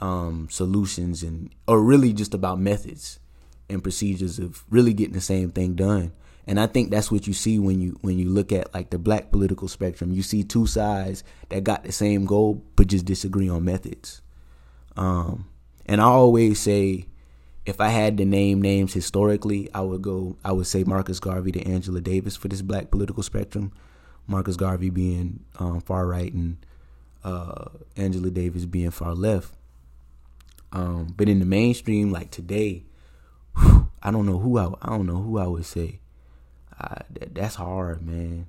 um, 0.00 0.48
solutions 0.50 1.22
and, 1.22 1.54
or 1.68 1.80
really 1.80 2.12
just 2.12 2.34
about 2.34 2.58
methods 2.58 3.20
and 3.68 3.82
procedures 3.82 4.38
of 4.38 4.64
really 4.70 4.92
getting 4.92 5.14
the 5.14 5.20
same 5.20 5.50
thing 5.50 5.74
done. 5.74 6.12
And 6.46 6.60
I 6.60 6.66
think 6.66 6.90
that's 6.90 7.10
what 7.10 7.26
you 7.26 7.32
see 7.32 7.58
when 7.58 7.80
you 7.80 7.96
when 8.02 8.18
you 8.18 8.28
look 8.28 8.52
at 8.52 8.74
like 8.74 8.90
the 8.90 8.98
black 8.98 9.30
political 9.30 9.66
spectrum. 9.66 10.12
You 10.12 10.22
see 10.22 10.44
two 10.44 10.66
sides 10.66 11.24
that 11.48 11.64
got 11.64 11.84
the 11.84 11.92
same 11.92 12.26
goal 12.26 12.62
but 12.76 12.88
just 12.88 13.06
disagree 13.06 13.48
on 13.48 13.64
methods. 13.64 14.20
Um, 14.96 15.48
and 15.86 16.00
I 16.00 16.04
always 16.04 16.60
say, 16.60 17.06
if 17.66 17.80
I 17.80 17.88
had 17.88 18.18
to 18.18 18.24
name 18.24 18.60
names 18.60 18.92
historically, 18.92 19.68
I 19.74 19.80
would 19.80 20.02
go. 20.02 20.36
I 20.44 20.52
would 20.52 20.66
say 20.66 20.84
Marcus 20.84 21.18
Garvey 21.18 21.52
to 21.52 21.66
Angela 21.66 22.00
Davis 22.00 22.36
for 22.36 22.48
this 22.48 22.62
black 22.62 22.90
political 22.90 23.22
spectrum. 23.22 23.72
Marcus 24.26 24.56
Garvey 24.56 24.90
being 24.90 25.40
um, 25.58 25.80
far 25.80 26.06
right 26.06 26.32
and 26.32 26.56
uh, 27.24 27.66
Angela 27.96 28.30
Davis 28.30 28.64
being 28.64 28.90
far 28.90 29.14
left. 29.14 29.52
Um, 30.72 31.14
but 31.16 31.28
in 31.28 31.38
the 31.38 31.46
mainstream, 31.46 32.10
like 32.10 32.30
today, 32.30 32.84
whew, 33.56 33.88
I 34.02 34.10
don't 34.10 34.26
know 34.26 34.38
who 34.38 34.58
I, 34.58 34.66
I 34.82 34.90
don't 34.90 35.06
know 35.06 35.22
who 35.22 35.38
I 35.38 35.46
would 35.46 35.64
say. 35.64 36.00
Uh, 36.78 36.96
that, 37.10 37.34
that's 37.34 37.54
hard, 37.54 38.02
man. 38.02 38.46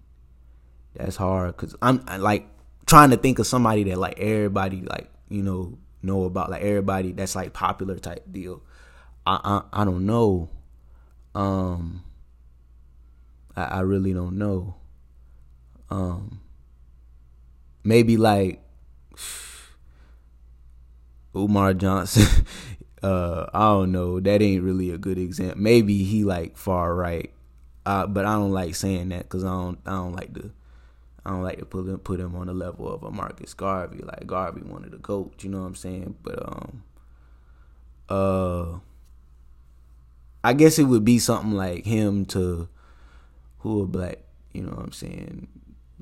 That's 0.95 1.17
hard 1.17 1.55
because 1.55 1.75
I'm 1.81 2.03
I, 2.07 2.17
like 2.17 2.47
trying 2.85 3.11
to 3.11 3.17
think 3.17 3.39
of 3.39 3.47
somebody 3.47 3.83
that 3.83 3.97
like 3.97 4.17
everybody 4.19 4.81
like 4.81 5.09
you 5.29 5.43
know 5.43 5.77
know 6.05 6.23
about 6.23 6.49
like 6.49 6.61
everybody 6.61 7.11
that's 7.11 7.35
like 7.35 7.53
popular 7.53 7.97
type 7.97 8.23
deal. 8.31 8.61
I 9.25 9.61
I, 9.73 9.81
I 9.81 9.85
don't 9.85 10.05
know. 10.05 10.49
Um, 11.33 12.03
I, 13.55 13.63
I 13.63 13.79
really 13.81 14.13
don't 14.13 14.37
know. 14.37 14.75
Um, 15.89 16.41
maybe 17.83 18.17
like 18.17 18.61
Umar 21.35 21.73
Johnson. 21.73 22.45
uh, 23.03 23.45
I 23.53 23.59
don't 23.59 23.91
know. 23.91 24.19
That 24.19 24.41
ain't 24.41 24.63
really 24.63 24.91
a 24.91 24.97
good 24.97 25.17
example. 25.17 25.59
Maybe 25.59 26.03
he 26.03 26.23
like 26.23 26.57
far 26.57 26.95
right, 26.95 27.31
uh, 27.85 28.07
but 28.07 28.25
I 28.25 28.33
don't 28.33 28.51
like 28.51 28.75
saying 28.75 29.09
that 29.09 29.23
because 29.23 29.43
I 29.43 29.49
don't. 29.49 29.79
I 29.85 29.91
don't 29.91 30.13
like 30.13 30.33
to. 30.35 30.51
I 31.25 31.31
don't 31.31 31.43
like 31.43 31.59
to 31.59 31.65
put 31.65 31.87
him 31.87 31.97
put 31.99 32.19
him 32.19 32.35
on 32.35 32.47
the 32.47 32.53
level 32.53 32.93
of 32.93 33.03
a 33.03 33.11
Marcus 33.11 33.53
Garvey. 33.53 34.03
Like 34.03 34.27
Garvey 34.27 34.61
wanted 34.61 34.91
to 34.91 34.99
coach, 34.99 35.43
you 35.43 35.49
know 35.49 35.61
what 35.61 35.67
I'm 35.67 35.75
saying? 35.75 36.15
But 36.21 36.39
um, 36.47 36.83
uh, 38.09 38.79
I 40.43 40.53
guess 40.53 40.77
it 40.77 40.83
would 40.83 41.03
be 41.03 41.17
something 41.17 41.53
like 41.53 41.85
him 41.85 42.25
to 42.27 42.69
who 43.59 43.81
a 43.81 43.87
black, 43.87 44.19
you 44.53 44.61
know 44.61 44.71
what 44.71 44.85
I'm 44.85 44.91
saying? 44.91 45.47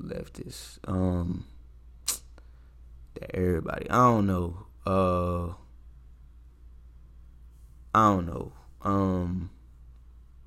leftists. 0.00 0.78
Um, 0.86 1.46
that 3.14 3.34
everybody. 3.34 3.88
I 3.90 3.96
don't 3.96 4.26
know. 4.26 4.66
Uh, 4.86 5.54
I 7.94 8.10
don't 8.10 8.26
know. 8.26 8.52
Um, 8.82 9.50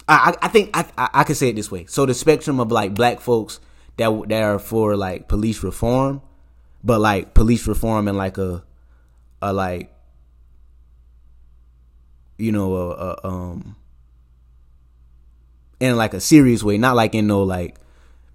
I 0.08 0.36
I 0.42 0.48
think 0.48 0.70
I 0.74 0.86
I, 0.98 1.10
I 1.14 1.24
can 1.24 1.36
say 1.36 1.50
it 1.50 1.56
this 1.56 1.72
way. 1.72 1.86
So 1.86 2.06
the 2.06 2.14
spectrum 2.14 2.60
of 2.60 2.72
like 2.72 2.94
black 2.94 3.20
folks 3.20 3.60
that 3.98 4.30
that 4.30 4.44
are 4.44 4.60
for 4.60 4.96
like 4.96 5.28
police 5.28 5.64
reform, 5.64 6.22
but 6.84 7.00
like 7.00 7.34
police 7.34 7.68
reform 7.68 8.08
in 8.08 8.16
like 8.16 8.38
a 8.38 8.64
a 9.42 9.54
like 9.54 9.94
you 12.38 12.52
know 12.52 12.76
a, 12.76 12.90
a 12.92 13.28
um 13.28 13.76
in 15.80 15.96
like 15.96 16.14
a 16.14 16.20
serious 16.20 16.64
way, 16.64 16.78
not 16.78 16.96
like 16.96 17.14
in 17.14 17.28
no 17.28 17.44
like 17.44 17.76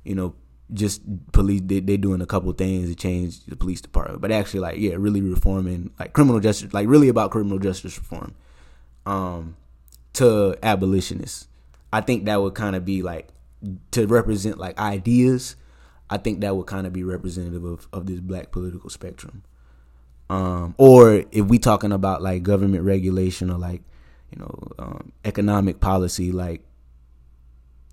you 0.05 0.15
know 0.15 0.35
just 0.73 1.03
police 1.33 1.61
they 1.65 1.81
they 1.81 1.97
doing 1.97 2.21
a 2.21 2.27
couple 2.27 2.53
things 2.53 2.89
to 2.89 2.95
change 2.95 3.45
the 3.47 3.57
police 3.57 3.81
department, 3.81 4.21
but 4.21 4.33
actually 4.33 4.61
like 4.61 4.79
yeah, 4.79 4.95
really 4.97 5.21
reforming 5.21 5.91
like 5.99 6.13
criminal 6.13 6.41
justice, 6.41 6.73
like 6.73 6.89
really 6.89 7.09
about 7.09 7.31
criminal 7.31 7.59
justice 7.59 7.97
reform, 7.99 8.35
um, 9.07 9.57
to 10.15 10.57
abolitionists. 10.63 11.47
I 11.93 12.01
think 12.01 12.25
that 12.25 12.41
would 12.41 12.55
kind 12.55 12.75
of 12.75 12.85
be 12.85 13.03
like 13.03 13.29
to 13.93 14.07
represent 14.07 14.59
like 14.59 14.79
ideas. 14.79 15.57
I 16.11 16.19
think 16.19 16.41
that 16.41 16.57
would 16.57 16.67
kind 16.67 16.87
of 16.87 16.93
be 16.93 17.05
representative 17.05 17.65
of, 17.65 17.89
of 17.93 18.07
this 18.07 18.21
black 18.21 18.53
political 18.53 18.91
spectrum. 18.91 19.45
Um, 20.29 20.75
or 20.79 21.25
if 21.31 21.47
we 21.47 21.59
talking 21.59 21.93
about 21.93 22.23
like 22.23 22.43
government 22.43 22.85
regulation 22.85 23.51
or 23.51 23.59
like 23.59 23.83
you 24.31 24.39
know 24.39 24.59
um, 24.79 25.13
economic 25.25 25.81
policy, 25.81 26.33
like 26.33 26.63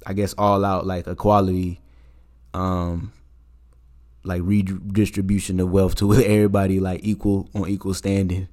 I 0.06 0.14
guess 0.14 0.34
all 0.38 0.64
out 0.64 0.86
like 0.86 1.08
equality 1.08 1.82
um 2.54 3.12
like 4.24 4.42
redistribution 4.44 5.60
of 5.60 5.70
wealth 5.72 5.96
to 5.96 6.14
everybody 6.14 6.80
like 6.80 7.02
equal 7.04 7.50
on 7.54 7.68
equal 7.68 7.94
standing 7.94 8.48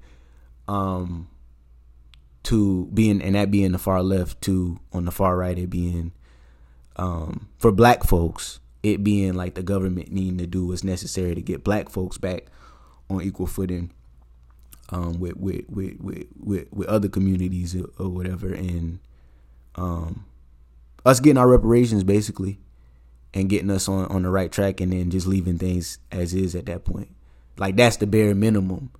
um 0.69 1.29
to 2.43 2.87
being 2.95 3.21
and 3.23 3.35
that 3.35 3.51
being 3.51 3.73
the 3.73 3.79
far 3.79 4.03
left 4.03 4.41
to 4.41 4.79
on 4.93 5.05
the 5.05 5.11
far 5.11 5.37
right 5.37 5.59
it 5.59 5.71
being 5.71 6.13
um 6.97 7.49
for 7.59 7.73
black 7.73 8.05
folks 8.05 8.61
it 8.83 9.03
being 9.03 9.35
like 9.35 9.55
the 9.55 9.63
government 9.63 10.11
needing 10.11 10.39
to 10.39 10.47
do 10.47 10.67
what's 10.67 10.85
necessary 10.85 11.35
to 11.35 11.43
get 11.43 11.65
black 11.65 11.89
folks 11.89 12.19
back 12.19 12.47
on 13.11 13.23
equal 13.23 13.47
footing 13.47 13.91
um 14.91 15.19
with 15.19 15.37
with 15.37 15.65
with 15.69 16.01
with, 16.01 16.27
with, 16.39 16.73
with 16.73 16.89
other 16.89 17.09
communities 17.09 17.77
or, 17.99 18.09
whatever 18.09 18.53
and 18.53 18.99
um 19.75 20.25
us 21.05 21.21
getting 21.21 21.39
our 21.39 21.49
reparations 21.49 22.03
basically 22.03 22.59
and 23.37 23.49
getting 23.51 23.71
us 23.71 23.89
on, 23.89 24.07
on 24.07 24.23
the 24.23 24.31
right 24.31 24.51
track 24.51 24.81
and 24.81 24.93
then 24.93 25.11
just 25.11 25.27
leaving 25.27 25.59
things 25.59 25.99
as 26.11 26.35
is 26.35 26.55
at 26.55 26.67
that 26.67 26.85
point. 26.85 27.09
Like 27.59 27.77
that's 27.77 27.99
the 27.99 28.07
bare 28.07 28.35
minimum 28.35 28.91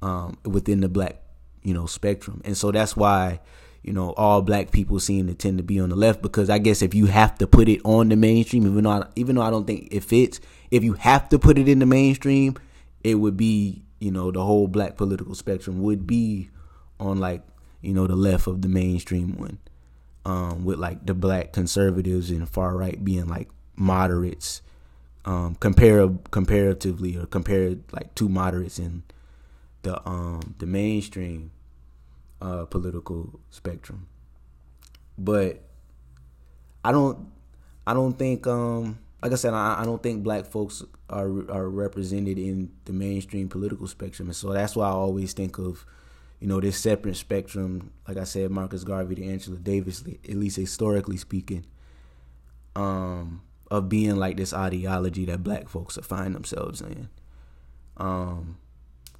um, 0.00 0.38
within 0.44 0.80
the 0.80 0.88
black, 0.88 1.16
you 1.62 1.74
know, 1.74 1.86
spectrum. 1.86 2.40
And 2.44 2.56
so 2.56 2.70
that's 2.70 2.96
why, 2.96 3.40
you 3.82 3.92
know, 3.92 4.12
all 4.12 4.42
black 4.42 4.70
people 4.70 5.00
seem 5.00 5.26
to 5.26 5.34
tend 5.34 5.58
to 5.58 5.64
be 5.64 5.80
on 5.80 5.88
the 5.88 5.96
left 5.96 6.22
because 6.22 6.50
I 6.50 6.58
guess 6.58 6.82
if 6.82 6.94
you 6.94 7.06
have 7.06 7.38
to 7.38 7.46
put 7.46 7.68
it 7.68 7.80
on 7.84 8.08
the 8.08 8.16
mainstream, 8.16 8.66
even 8.66 8.84
though 8.84 8.90
I, 8.90 9.04
even 9.16 9.36
though 9.36 9.42
I 9.42 9.50
don't 9.50 9.66
think 9.66 9.88
it 9.90 10.04
fits, 10.04 10.40
if 10.70 10.84
you 10.84 10.94
have 10.94 11.28
to 11.30 11.38
put 11.38 11.58
it 11.58 11.68
in 11.68 11.78
the 11.78 11.86
mainstream, 11.86 12.56
it 13.02 13.14
would 13.14 13.36
be, 13.36 13.82
you 13.98 14.10
know, 14.10 14.30
the 14.30 14.44
whole 14.44 14.68
black 14.68 14.96
political 14.96 15.34
spectrum 15.34 15.82
would 15.82 16.06
be 16.06 16.50
on 16.98 17.18
like, 17.18 17.42
you 17.80 17.94
know, 17.94 18.06
the 18.06 18.16
left 18.16 18.46
of 18.46 18.62
the 18.62 18.68
mainstream 18.68 19.36
one. 19.38 19.58
Um, 20.26 20.66
with 20.66 20.78
like 20.78 21.06
the 21.06 21.14
black 21.14 21.54
conservatives 21.54 22.30
and 22.30 22.46
far 22.46 22.76
right 22.76 23.02
being 23.02 23.26
like 23.26 23.48
moderates 23.74 24.60
um 25.24 25.54
compare 25.56 26.08
comparatively 26.30 27.16
or 27.16 27.26
compared 27.26 27.82
like 27.92 28.14
two 28.14 28.28
moderates 28.28 28.78
in 28.78 29.02
the 29.82 30.06
um 30.08 30.54
the 30.58 30.66
mainstream 30.66 31.50
uh 32.40 32.64
political 32.66 33.40
spectrum. 33.50 34.06
But 35.18 35.62
i 36.82 36.92
don't 36.92 37.28
i 37.86 37.92
don't 37.92 38.18
think 38.18 38.46
um 38.46 38.98
like 39.22 39.32
i 39.32 39.34
said 39.34 39.52
i, 39.52 39.82
I 39.82 39.84
don't 39.84 40.02
think 40.02 40.22
black 40.22 40.46
folks 40.46 40.82
are 41.10 41.28
are 41.50 41.68
represented 41.68 42.38
in 42.38 42.72
the 42.86 42.92
mainstream 42.92 43.48
political 43.48 43.86
spectrum. 43.86 44.28
And 44.28 44.36
so 44.36 44.52
that's 44.52 44.76
why 44.76 44.88
i 44.88 44.92
always 44.92 45.32
think 45.32 45.58
of 45.58 45.84
you 46.40 46.46
know 46.48 46.58
this 46.58 46.78
separate 46.78 47.16
spectrum. 47.16 47.92
Like 48.08 48.16
i 48.16 48.24
said 48.24 48.50
marcus 48.50 48.84
garvey 48.84 49.16
to 49.16 49.24
angela 49.26 49.58
davis 49.58 50.02
at 50.06 50.36
least 50.36 50.56
historically 50.56 51.18
speaking 51.18 51.66
um 52.76 53.42
of 53.70 53.88
being 53.88 54.16
like 54.16 54.36
this 54.36 54.52
ideology 54.52 55.24
that 55.26 55.44
black 55.44 55.68
folks 55.68 55.96
find 56.02 56.34
themselves 56.34 56.80
in. 56.80 57.08
Um, 57.96 58.58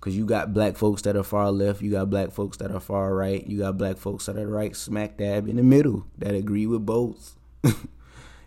cause 0.01 0.15
you 0.15 0.25
got 0.25 0.55
black 0.55 0.77
folks 0.77 1.03
that 1.03 1.17
are 1.17 1.23
far 1.23 1.51
left, 1.51 1.83
you 1.83 1.91
got 1.91 2.11
black 2.11 2.33
folks 2.33 2.57
that 2.59 2.71
are 2.71 2.81
far 2.81 3.15
right, 3.15 3.47
you 3.47 3.59
got 3.59 3.79
black 3.79 3.97
folks 3.97 4.27
that 4.27 4.37
are 4.37 4.49
right 4.49 4.75
smack 4.75 5.17
dab 5.17 5.49
in 5.49 5.57
the 5.57 5.63
middle 5.63 6.07
that 6.19 6.35
agree 6.35 6.67
with 6.67 6.85
both. 6.85 7.37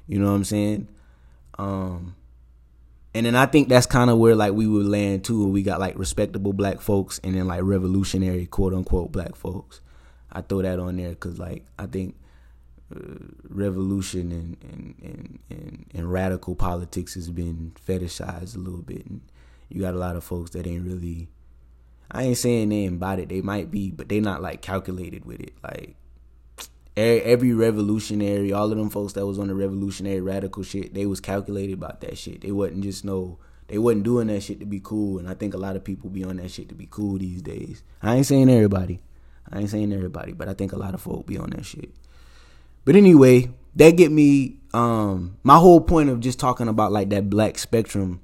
you 0.08 0.20
know 0.20 0.30
what 0.30 0.36
I'm 0.36 0.44
saying? 0.44 0.88
Um, 1.58 2.16
and 3.14 3.26
then 3.26 3.36
I 3.36 3.46
think 3.46 3.70
that's 3.70 3.86
kind 3.86 4.10
of 4.10 4.18
where 4.18 4.36
like 4.36 4.54
we 4.54 4.68
would 4.68 4.88
land 4.88 5.24
too. 5.24 5.48
We 5.48 5.62
got 5.62 5.80
like 5.80 5.98
respectable 5.98 6.54
black 6.54 6.82
folks 6.82 7.20
and 7.24 7.36
then 7.36 7.48
like 7.48 7.62
revolutionary 7.64 8.48
quote 8.48 8.74
unquote 8.74 9.12
black 9.12 9.36
folks. 9.36 9.82
I 10.32 10.42
throw 10.42 10.64
that 10.64 10.80
on 10.80 10.98
there 10.98 11.10
because 11.10 11.38
like 11.38 11.64
I 11.78 11.86
think 11.86 12.16
revolution 13.50 14.32
and, 14.32 14.58
and, 14.62 14.96
and, 15.02 15.40
and, 15.50 15.86
and 15.94 16.12
radical 16.12 16.56
politics 16.56 17.14
has 17.16 17.30
been 17.30 17.74
fetishized 17.88 18.56
a 18.56 18.60
little 18.60 18.82
bit. 18.82 19.06
And 19.06 19.22
you 19.70 19.82
got 19.82 19.94
a 19.94 19.98
lot 19.98 20.16
of 20.16 20.24
folks 20.24 20.52
that 20.52 20.68
ain't 20.68 20.86
really, 20.86 21.30
I 22.14 22.24
ain't 22.24 22.38
saying 22.38 22.70
they 22.70 22.86
embodied, 22.86 23.30
they 23.30 23.42
might 23.42 23.72
be, 23.72 23.90
but 23.90 24.08
they 24.08 24.20
not 24.20 24.42
like 24.42 24.62
calculated 24.62 25.26
with 25.26 25.40
it. 25.40 25.54
Like 25.64 25.96
every 26.96 27.54
revolutionary, 27.54 28.54
all 28.54 28.72
of 28.72 28.78
them 28.78 28.92
folks 28.92 29.14
that 29.14 29.26
was 29.26 29.40
on 29.40 29.48
the 29.48 29.56
revolutionary 29.56 30.22
radical 30.22 30.62
shit, 30.62 30.94
they 30.94 31.08
was 31.08 31.20
calculated 31.20 31.74
about 31.74 32.02
that 32.02 32.18
shit. 32.18 32.42
They 32.42 32.52
wasn't 32.52 32.84
just 32.84 33.04
no, 33.04 33.40
they 33.68 33.80
wasn't 33.80 34.04
doing 34.04 34.28
that 34.28 34.44
shit 34.44 34.60
to 34.60 34.66
be 34.66 34.80
cool. 34.80 35.18
And 35.18 35.28
I 35.28 35.34
think 35.34 35.56
a 35.56 35.58
lot 35.58 35.76
of 35.76 35.84
people 35.84 36.10
be 36.10 36.24
on 36.24 36.38
that 36.38 36.52
shit 36.52 36.70
to 36.70 36.76
be 36.76 36.88
cool 36.90 37.18
these 37.18 37.42
days. 37.42 37.82
I 38.02 38.16
ain't 38.16 38.28
saying 38.28 38.50
everybody. 38.50 39.02
I 39.52 39.60
ain't 39.60 39.70
saying 39.72 39.92
everybody, 39.92 40.34
but 40.34 40.48
I 40.48 40.54
think 40.54 40.72
a 40.72 40.78
lot 40.78 40.94
of 40.94 41.02
folk 41.02 41.26
be 41.26 41.38
on 41.38 41.50
that 41.52 41.66
shit. 41.66 41.92
But 42.86 42.96
anyway, 42.96 43.50
that 43.76 43.98
get 43.98 44.12
me 44.12 44.58
um 44.74 45.38
my 45.44 45.58
whole 45.58 45.82
point 45.82 46.10
of 46.10 46.20
just 46.20 46.40
talking 46.40 46.68
about 46.68 46.92
like 46.92 47.10
that 47.10 47.30
black 47.30 47.58
spectrum 47.58 48.22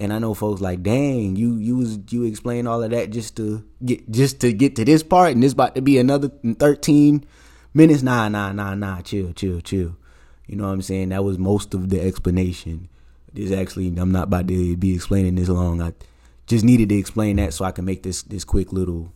and 0.00 0.14
I 0.14 0.18
know 0.18 0.32
folks 0.32 0.62
like, 0.62 0.82
dang, 0.82 1.36
you 1.36 1.56
you 1.56 1.76
was 1.76 1.98
you 2.08 2.24
explain 2.24 2.66
all 2.66 2.82
of 2.82 2.90
that 2.90 3.10
just 3.10 3.36
to 3.36 3.62
get 3.84 4.10
just 4.10 4.40
to 4.40 4.52
get 4.52 4.74
to 4.76 4.84
this 4.84 5.02
part, 5.02 5.32
and 5.32 5.42
this 5.42 5.52
about 5.52 5.74
to 5.74 5.82
be 5.82 5.98
another 5.98 6.30
thirteen 6.58 7.24
minutes. 7.74 8.02
Nah, 8.02 8.28
nah, 8.30 8.50
nah, 8.50 8.74
nah. 8.74 9.02
Chill, 9.02 9.32
chill, 9.34 9.60
chill. 9.60 9.96
You 10.46 10.56
know 10.56 10.66
what 10.66 10.72
I'm 10.72 10.82
saying? 10.82 11.10
That 11.10 11.22
was 11.22 11.38
most 11.38 11.74
of 11.74 11.90
the 11.90 12.00
explanation. 12.00 12.88
This 13.32 13.52
actually, 13.52 13.88
I'm 13.98 14.10
not 14.10 14.24
about 14.24 14.48
to 14.48 14.76
be 14.76 14.94
explaining 14.94 15.34
this 15.34 15.50
long. 15.50 15.82
I 15.82 15.92
just 16.46 16.64
needed 16.64 16.88
to 16.88 16.96
explain 16.96 17.36
that 17.36 17.52
so 17.52 17.66
I 17.66 17.70
can 17.70 17.84
make 17.84 18.02
this 18.02 18.22
this 18.22 18.42
quick 18.42 18.72
little 18.72 19.12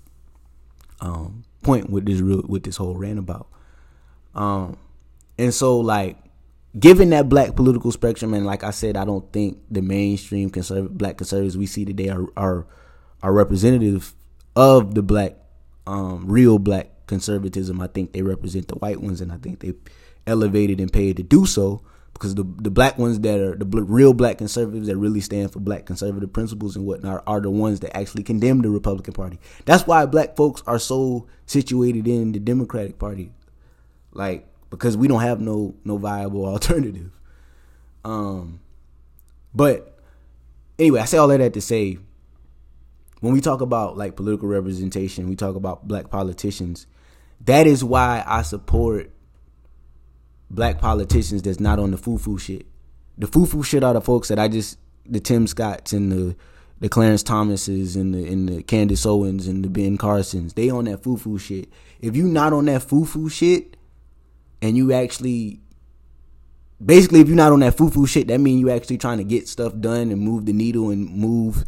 um 1.01 1.45
point 1.63 1.89
with 1.89 2.05
this 2.05 2.21
real 2.21 2.43
with 2.47 2.63
this 2.63 2.77
whole 2.77 2.95
rant 2.95 3.19
about. 3.19 3.49
Um, 4.35 4.77
and 5.39 5.53
so 5.53 5.79
like 5.79 6.19
given 6.79 7.11
that 7.11 7.29
black 7.29 7.55
political 7.55 7.93
spectrum, 7.93 8.35
and 8.35 8.47
like 8.47 8.65
I 8.65 8.71
said, 8.71 8.97
I 8.97 9.05
don't 9.05 9.31
think 9.33 9.59
the 9.71 9.83
mainstream 9.83 10.51
black 10.91 11.19
conservatives 11.19 11.57
we 11.57 11.67
see 11.67 11.85
today 11.85 12.09
are 12.09 12.27
are 12.37 12.67
are 13.23 13.33
representative 13.33 14.15
of 14.57 14.95
the 14.95 15.03
black 15.03 15.37
um, 15.87 16.27
real 16.27 16.59
black 16.59 17.07
conservatism. 17.07 17.81
I 17.81 17.87
think 17.87 18.13
they 18.13 18.23
represent 18.23 18.69
the 18.69 18.77
white 18.77 19.01
ones, 19.01 19.21
and 19.21 19.33
I 19.33 19.37
think 19.37 19.61
they 19.61 19.75
elevated 20.27 20.81
and 20.81 20.93
paid 20.93 21.17
to 21.19 21.23
do 21.23 21.47
so 21.47 21.83
because 22.13 22.35
the 22.35 22.45
the 22.45 22.71
black 22.71 22.99
ones 22.99 23.21
that 23.21 23.41
are 23.41 23.57
the 23.57 23.67
real 23.83 24.15
black 24.15 24.39
conservatives 24.39 24.87
that 24.89 24.97
really 24.97 25.21
stand 25.21 25.53
for 25.53 25.61
black 25.61 25.87
conservative 25.87 26.33
principles 26.33 26.77
and 26.77 26.87
whatnot 26.87 27.23
are 27.27 27.41
the 27.41 27.51
ones 27.51 27.81
that 27.81 27.97
actually 27.97 28.23
condemn 28.23 28.63
the 28.63 28.71
Republican 28.71 29.15
Party. 29.15 29.39
That's 29.65 29.87
why 29.87 30.07
black 30.07 30.37
folks 30.37 30.63
are 30.67 30.79
so 30.79 31.27
situated 31.47 32.09
in 32.09 32.33
the 32.33 32.41
Democratic 32.41 32.99
Party 32.99 33.33
like 34.15 34.47
because 34.77 34.97
we 34.97 35.09
don't 35.09 35.23
have 35.23 35.41
no 35.41 35.75
no 35.85 35.97
viable 35.97 36.45
alternative. 36.47 37.11
Um, 38.05 38.61
but 39.55 39.99
anyway, 40.79 41.01
I 41.01 41.05
say 41.05 41.19
all 41.19 41.31
of 41.31 41.39
that 41.39 41.53
to 41.55 41.61
say 41.61 41.99
when 43.21 43.33
we 43.33 43.41
talk 43.41 43.61
about 43.61 43.97
like 43.97 44.17
political 44.17 44.49
representation, 44.49 45.29
we 45.29 45.37
talk 45.37 45.57
about 45.57 45.89
black 45.89 46.11
politicians. 46.11 46.87
That 47.41 47.67
is 47.67 47.83
why 47.83 48.23
I 48.27 48.43
support 48.43 49.11
black 50.51 50.79
politicians 50.79 51.43
that's 51.43 51.61
not 51.61 51.79
on 51.79 51.91
the 51.91 51.97
foo 51.97 52.19
foo 52.19 52.39
shit. 52.39 52.67
The 53.17 53.27
foo 53.27 53.47
foo 53.47 53.63
shit 53.63 53.83
are 53.83 53.95
the 53.95 54.01
folks 54.01 54.29
that 54.29 54.39
I 54.39 54.49
just 54.49 54.79
the 55.07 55.21
Tim 55.21 55.47
Scotts 55.47 55.93
and 55.93 56.13
the 56.13 56.37
the 56.81 56.89
Clarence 56.89 57.23
Thomases 57.23 57.97
and 57.97 58.15
the 58.15 58.27
and 58.27 58.49
the 58.49 58.63
Candace 58.63 59.07
Owens 59.07 59.47
and 59.47 59.65
the 59.65 59.69
Ben 59.69 59.97
Carsons. 59.97 60.55
They 60.55 60.69
on 60.71 60.85
that 60.85 61.03
foo 61.03 61.17
foo 61.17 61.39
shit. 61.39 61.69
If 62.01 62.17
you 62.17 62.25
not 62.25 62.53
on 62.53 62.67
that 62.67 62.83
foo 62.83 63.05
foo 63.05 63.29
shit, 63.29 63.77
and 64.65 64.77
you 64.77 64.93
actually 64.93 65.61
basically 66.85 67.21
if 67.21 67.29
you're 67.29 67.37
not 67.37 67.53
on 67.53 67.61
that 67.61 67.77
foo-foo 67.77 68.07
shit 68.07 68.29
that 68.29 68.39
means 68.39 68.61
you 68.61 68.71
actually 68.71 68.99
trying 68.99 69.19
to 69.19 69.25
get 69.25 69.47
stuff 69.47 69.73
done 69.79 70.11
and 70.11 70.21
move 70.21 70.47
the 70.47 70.53
needle 70.53 70.91
and 70.91 71.09
move 71.11 71.65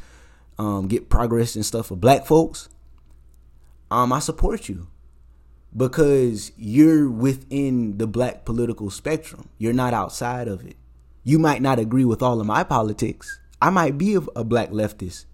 um, 0.59 0.89
get 0.89 1.09
progress 1.09 1.55
and 1.55 1.65
stuff 1.65 1.87
for 1.87 1.97
black 1.97 2.27
folks 2.27 2.69
um 3.91 4.13
i 4.13 4.19
support 4.19 4.69
you. 4.69 4.89
Because 5.77 6.53
you're 6.57 7.11
within 7.11 7.99
the 7.99 8.07
black 8.07 8.47
political 8.47 8.89
spectrum. 8.89 9.51
You're 9.59 9.75
not 9.75 9.93
outside 9.93 10.49
of 10.49 10.65
it. 10.65 10.77
You 11.23 11.39
might 11.39 11.61
not 11.61 11.79
agree 11.79 12.05
with 12.07 12.23
all 12.23 12.41
of 12.41 12.47
my 12.47 12.65
politics. 12.65 13.41
I 13.61 13.69
might 13.69 13.99
be 13.99 14.15
a, 14.15 14.21
black 14.45 14.71
leftist. 14.71 15.27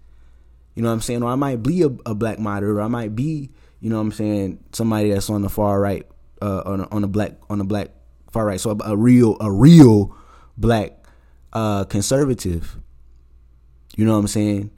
You 0.75 0.81
know 0.81 0.89
what 0.89 0.95
I'm 0.95 1.01
saying? 1.01 1.23
Or 1.23 1.29
I 1.29 1.35
might 1.35 1.63
be 1.63 1.83
a, 1.83 1.89
a 2.05 2.13
black 2.13 2.39
moderate, 2.39 2.75
or 2.75 2.81
I 2.81 2.87
might 2.87 3.15
be, 3.15 3.51
you 3.79 3.89
know 3.89 3.97
what 3.97 4.01
I'm 4.01 4.11
saying, 4.11 4.59
somebody 4.73 5.11
that's 5.11 5.29
on 5.29 5.43
the 5.43 5.49
far 5.49 5.79
right, 5.79 6.05
uh, 6.43 6.61
on 6.65 6.81
a, 6.81 6.87
on 6.91 7.03
a 7.03 7.07
black 7.07 7.33
on 7.49 7.61
a 7.61 7.63
black 7.63 7.89
far 8.31 8.45
right. 8.45 8.59
So 8.59 8.71
a, 8.71 8.91
a 8.91 8.97
real 8.97 9.37
a 9.39 9.51
real 9.51 10.15
black 10.57 11.05
uh, 11.53 11.85
conservative. 11.85 12.77
You 13.95 14.05
know 14.05 14.13
what 14.13 14.19
I'm 14.19 14.27
saying? 14.27 14.71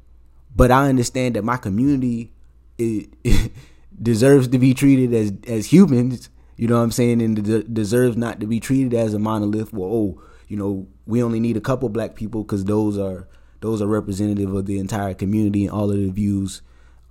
But 0.55 0.71
I 0.71 0.87
understand 0.89 1.35
that 1.35 1.43
my 1.43 1.57
community 1.57 2.33
it, 2.77 3.09
it 3.23 3.51
deserves 4.01 4.47
to 4.49 4.59
be 4.59 4.73
treated 4.73 5.13
as 5.13 5.33
as 5.47 5.65
humans. 5.73 6.29
You 6.55 6.67
know 6.67 6.77
what 6.77 6.83
I'm 6.83 6.91
saying? 6.91 7.21
And 7.21 7.43
de- 7.43 7.63
deserves 7.63 8.15
not 8.15 8.39
to 8.39 8.45
be 8.45 8.59
treated 8.59 8.93
as 8.93 9.13
a 9.13 9.19
monolith. 9.19 9.73
Well, 9.73 9.89
oh, 9.91 10.21
you 10.47 10.57
know, 10.57 10.87
we 11.05 11.23
only 11.23 11.39
need 11.39 11.57
a 11.57 11.61
couple 11.61 11.89
black 11.89 12.15
people 12.15 12.43
because 12.43 12.65
those 12.65 12.97
are 12.97 13.27
those 13.61 13.81
are 13.81 13.87
representative 13.87 14.53
of 14.53 14.67
the 14.67 14.77
entire 14.77 15.15
community 15.15 15.65
and 15.65 15.71
all 15.71 15.89
of 15.89 15.97
the 15.97 16.11
views 16.11 16.61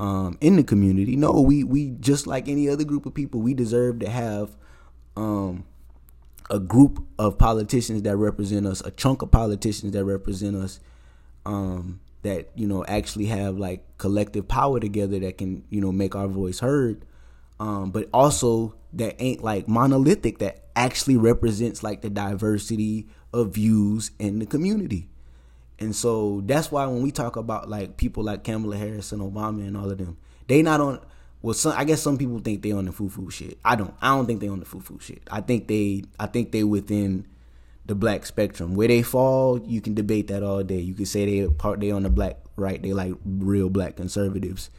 um, 0.01 0.39
in 0.41 0.57
the 0.57 0.65
community. 0.65 1.17
No, 1.17 1.41
we 1.41 1.65
we 1.65 1.91
just 2.01 2.27
like 2.27 2.49
any 2.49 2.69
other 2.69 2.85
group 2.85 3.07
of 3.07 3.15
people, 3.15 3.41
we 3.41 3.55
deserve 3.55 4.01
to 4.01 4.09
have 4.09 4.57
um, 5.17 5.65
a 6.51 6.59
group 6.59 7.05
of 7.19 7.39
politicians 7.39 8.03
that 8.03 8.17
represent 8.17 8.67
us, 8.67 8.81
a 8.83 8.91
chunk 8.91 9.23
of 9.23 9.31
politicians 9.31 9.93
that 9.93 10.05
represent 10.05 10.57
us, 10.57 10.81
um, 11.47 12.01
that 12.23 12.51
you 12.55 12.67
know 12.67 12.85
actually 12.87 13.27
have 13.27 13.57
like 13.57 13.85
collective 13.99 14.49
power 14.49 14.81
together 14.81 15.19
that 15.21 15.39
can 15.39 15.65
you 15.71 15.81
know 15.81 15.93
make 15.93 16.15
our 16.15 16.29
voice 16.29 16.61
heard, 16.61 17.05
um, 17.61 17.91
but 17.91 18.09
also 18.13 18.75
that 18.93 19.17
ain't 19.21 19.43
like 19.43 19.69
monolithic 19.69 20.39
that 20.39 20.65
actually 20.77 21.17
represents 21.17 21.83
like 21.83 22.03
the 22.03 22.11
diversity 22.11 23.07
of 23.33 23.55
views 23.55 24.11
in 24.19 24.39
the 24.39 24.47
community. 24.47 25.09
And 25.85 25.95
so 25.95 26.43
that's 26.45 26.73
why 26.73 26.87
when 26.87 27.03
we 27.03 27.13
talk 27.13 27.37
about 27.37 27.69
like 27.69 27.97
people 27.97 28.25
like 28.25 28.43
Kamala 28.43 28.77
Harris 28.77 29.13
and 29.13 29.21
Obama 29.21 29.67
and 29.67 29.77
all 29.77 29.91
of 29.91 29.99
them, 29.99 30.17
they 30.49 30.63
not 30.63 30.81
on 30.81 31.01
well 31.43 31.55
some 31.55 31.75
I 31.77 31.85
guess 31.85 32.01
some 32.01 32.17
people 32.17 32.39
think 32.41 32.63
they 32.63 32.73
on 32.73 32.87
the 32.87 32.93
foo 32.93 33.11
foo 33.11 33.31
shit. 33.31 33.59
I 33.65 33.77
don't. 33.77 33.95
I 34.01 34.09
don't 34.09 34.27
think 34.27 34.41
they 34.41 34.49
on 34.49 34.61
the 34.61 34.67
foo 34.67 34.81
foo 34.81 34.99
shit. 35.01 35.23
I 35.31 35.43
think 35.43 35.69
they 35.69 36.05
I 36.19 36.27
think 36.27 36.53
they 36.53 36.65
within 36.65 37.27
the 37.85 37.95
black 37.95 38.25
spectrum. 38.25 38.75
Where 38.75 38.89
they 38.89 39.03
fall, 39.03 39.61
you 39.61 39.83
can 39.83 39.95
debate 39.95 40.29
that 40.29 40.43
all 40.43 40.63
day. 40.63 40.81
You 40.81 40.95
could 40.95 41.09
say 41.09 41.27
they 41.27 41.49
part 41.49 41.81
they 41.81 41.91
on 41.91 42.05
the 42.05 42.11
black 42.11 42.39
right, 42.57 42.83
they 42.83 42.95
like 42.95 43.13
real 43.25 43.69
black 43.69 43.97
conservatives. 43.97 44.71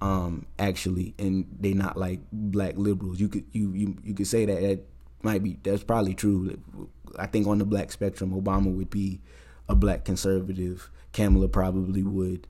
Um, 0.00 0.46
actually, 0.58 1.14
and 1.18 1.46
they 1.58 1.72
not 1.72 1.96
like 1.96 2.20
black 2.32 2.76
liberals. 2.76 3.20
You 3.20 3.28
could 3.28 3.44
you 3.52 3.72
you 3.72 3.96
you 4.02 4.14
could 4.14 4.26
say 4.26 4.44
that 4.44 4.60
that 4.60 4.80
might 5.22 5.42
be 5.42 5.58
that's 5.62 5.84
probably 5.84 6.14
true. 6.14 6.58
I 7.16 7.26
think 7.26 7.46
on 7.46 7.58
the 7.58 7.64
black 7.64 7.92
spectrum, 7.92 8.30
Obama 8.30 8.74
would 8.74 8.90
be 8.90 9.20
a 9.68 9.74
black 9.74 10.04
conservative. 10.04 10.90
Kamala 11.12 11.48
probably 11.48 12.02
would. 12.02 12.46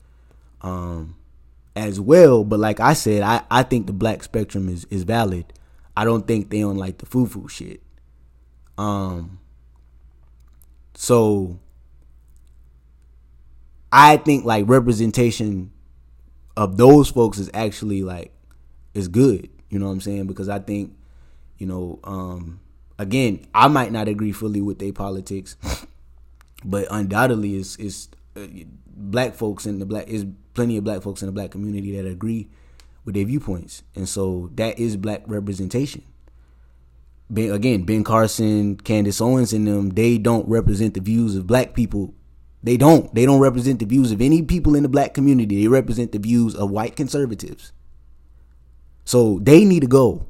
Um, 0.61 1.17
as 1.79 2.01
well. 2.01 2.45
But 2.45 2.59
like 2.59 2.81
I 2.81 2.93
said, 2.93 3.23
I, 3.23 3.43
I 3.51 3.63
think 3.63 3.87
the 3.87 3.93
black 3.93 4.23
spectrum 4.23 4.69
is, 4.69 4.87
is 4.91 5.05
valid. 5.05 5.53
I 5.97 6.05
don't 6.05 6.27
think 6.27 6.51
they 6.51 6.63
on 6.63 6.77
like 6.77 6.99
the 6.99 7.07
foo 7.07 7.27
foo 7.27 7.49
shit. 7.49 7.83
Um 8.77 9.41
so 10.95 11.59
I 13.91 14.17
think 14.19 14.45
like 14.45 14.69
representation 14.69 15.73
of 16.57 16.77
those 16.77 17.09
folks 17.11 17.39
is 17.39 17.51
actually 17.53 18.03
like 18.03 18.33
is 18.95 19.09
good. 19.09 19.49
You 19.71 19.79
know 19.79 19.87
what 19.87 19.93
I'm 19.93 20.01
saying? 20.01 20.27
Because 20.29 20.49
I 20.49 20.61
think, 20.61 20.97
you 21.59 21.67
know, 21.67 21.99
um 22.05 22.61
again, 22.99 23.45
I 23.53 23.67
might 23.67 23.91
not 23.91 24.07
agree 24.07 24.33
fully 24.33 24.61
with 24.61 24.79
their 24.79 24.93
politics, 24.93 25.57
but 26.65 26.87
undoubtedly 26.91 27.57
it's 27.57 27.77
it's 27.77 28.09
uh, 28.37 28.47
black 28.87 29.35
folks 29.35 29.67
in 29.67 29.79
the 29.79 29.87
black 29.87 30.09
is 30.09 30.27
plenty 30.55 30.77
of 30.77 30.85
black 30.85 31.03
folks 31.03 31.23
in 31.23 31.27
the 31.27 31.33
black 31.33 31.51
community 31.51 31.97
that 31.97 32.07
agree 32.07 32.49
with 33.05 33.15
their 33.15 33.25
viewpoints, 33.25 33.83
and 33.95 34.09
so 34.09 34.51
that 34.55 34.79
is 34.79 34.97
black 34.97 35.23
representation. 35.27 36.03
Ben, 37.31 37.51
again, 37.53 37.83
Ben 37.83 38.05
Carson, 38.05 38.77
Candace 38.77 39.21
Owens, 39.21 39.53
and 39.53 39.67
them 39.67 39.91
they 39.91 40.19
don't 40.19 40.49
represent 40.49 40.95
the 40.95 41.01
views 41.01 41.37
of 41.37 41.47
black 41.47 41.75
people. 41.75 42.15
They 42.63 42.77
don't. 42.77 43.15
They 43.15 43.25
don't 43.25 43.41
represent 43.41 43.79
the 43.79 43.85
views 43.85 44.11
of 44.11 44.21
any 44.21 44.43
people 44.43 44.75
in 44.75 44.83
the 44.83 44.89
black 44.89 45.15
community. 45.15 45.63
They 45.63 45.69
represent 45.69 46.13
the 46.13 46.19
views 46.19 46.55
of 46.55 46.71
white 46.71 46.97
conservatives. 46.97 47.73
So 49.05 49.39
they 49.41 49.65
need 49.65 49.81
to 49.81 49.87
go. 49.87 50.27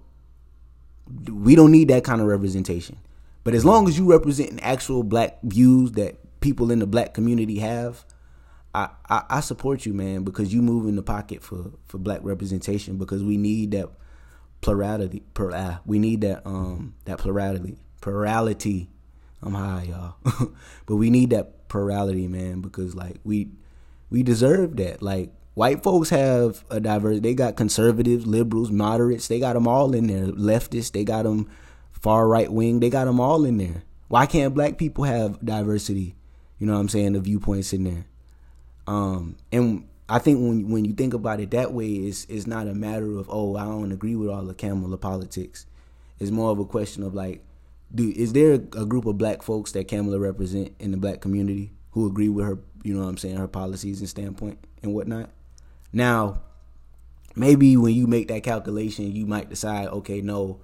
We 1.27 1.55
don't 1.55 1.73
need 1.73 1.89
that 1.89 2.05
kind 2.05 2.21
of 2.21 2.27
representation. 2.27 2.99
But 3.45 3.55
as 3.55 3.65
long 3.65 3.89
as 3.89 3.99
you 3.99 4.11
represent 4.11 4.59
actual 4.63 5.03
black 5.03 5.39
views 5.43 5.93
that 5.93 6.17
people 6.41 6.71
in 6.71 6.79
the 6.79 6.87
black 6.87 7.15
community 7.15 7.59
have, 7.59 8.05
I, 8.75 8.91
I, 9.09 9.23
I 9.31 9.41
support 9.41 9.87
you, 9.87 9.95
man, 9.95 10.25
because 10.25 10.53
you 10.53 10.61
move 10.61 10.87
in 10.87 10.97
the 10.97 11.03
pocket 11.03 11.43
for, 11.43 11.73
for 11.87 11.99
black 11.99 12.21
representation 12.23 12.99
because 12.99 13.25
we 13.25 13.37
need 13.37 13.71
that 13.73 13.89
plurality. 14.61 15.23
Per, 15.35 15.53
ah, 15.55 15.81
we 15.87 15.99
need 15.99 16.21
that 16.23 16.47
um 16.47 16.95
that 17.05 17.19
plurality. 17.19 17.79
Plurality. 18.01 18.91
I'm 19.43 19.55
high, 19.55 19.89
y'all. 19.89 20.17
but 20.87 20.97
we 20.97 21.11
need 21.11 21.31
that 21.31 21.69
plurality, 21.69 22.29
man, 22.29 22.61
because 22.61 22.95
like 22.95 23.17
we 23.25 23.51
we 24.11 24.23
deserve 24.23 24.77
that. 24.77 25.03
Like 25.03 25.31
white 25.55 25.83
folks 25.83 26.11
have 26.11 26.65
a 26.71 26.81
diverse. 26.81 27.21
They 27.21 27.35
got 27.35 27.57
conservatives, 27.57 28.27
liberals, 28.27 28.71
moderates. 28.71 29.29
They 29.29 29.41
got 29.41 29.55
them 29.55 29.69
all 29.69 29.95
in 29.95 30.07
there. 30.07 30.27
Leftists. 30.27 30.93
They 30.93 31.05
got 31.05 31.25
them 31.25 31.49
far 32.01 32.27
right 32.29 32.53
wing. 32.53 32.81
They 32.81 32.91
got 32.91 33.05
them 33.05 33.21
all 33.21 33.45
in 33.45 33.59
there. 33.59 33.83
Why 34.09 34.27
can't 34.27 34.55
black 34.55 34.79
people 34.79 35.05
have 35.05 35.45
diversity? 35.45 36.17
You 36.59 36.67
know 36.67 36.75
what 36.75 36.81
I'm 36.81 36.89
saying? 36.89 37.13
The 37.13 37.21
viewpoints 37.21 37.73
in 37.73 37.85
there. 37.85 38.07
Um, 38.87 39.37
and 39.53 39.87
I 40.09 40.19
think 40.19 40.41
when 40.41 40.71
when 40.71 40.85
you 40.85 40.95
think 40.95 41.13
about 41.13 41.41
it 41.41 41.51
that 41.51 41.73
way, 41.73 41.89
it's 41.89 42.25
it's 42.25 42.47
not 42.47 42.67
a 42.67 42.75
matter 42.75 43.19
of 43.19 43.29
oh 43.31 43.57
I 43.57 43.65
don't 43.65 43.93
agree 43.93 44.17
with 44.17 44.31
all 44.31 44.45
the 44.45 44.55
Kamala 44.55 44.97
politics. 44.97 45.67
It's 46.19 46.31
more 46.31 46.51
of 46.51 46.59
a 46.59 46.65
question 46.65 47.03
of 47.03 47.15
like, 47.15 47.45
do 47.95 48.13
is 48.17 48.33
there 48.33 48.55
a 48.55 48.87
group 48.87 49.07
of 49.07 49.19
black 49.19 49.43
folks 49.43 49.73
that 49.73 49.89
Kamala 49.89 50.19
represent 50.19 50.75
in 50.79 50.91
the 50.91 50.97
black 50.97 51.21
community 51.21 51.73
who 51.93 52.07
agree 52.07 52.29
with 52.29 52.47
her? 52.47 52.59
You 52.83 52.95
know 52.95 53.03
what 53.03 53.11
I'm 53.11 53.19
saying? 53.19 53.37
Her 53.37 53.49
policies 53.49 54.01
and 54.01 54.09
standpoint 54.09 54.59
and 54.83 54.95
whatnot. 54.95 55.31
Now, 55.93 56.43
maybe 57.37 57.77
when 57.77 57.95
you 57.95 58.07
make 58.07 58.29
that 58.29 58.43
calculation, 58.43 59.15
you 59.15 59.27
might 59.27 59.51
decide, 59.51 59.89
okay, 59.89 60.21
no, 60.21 60.61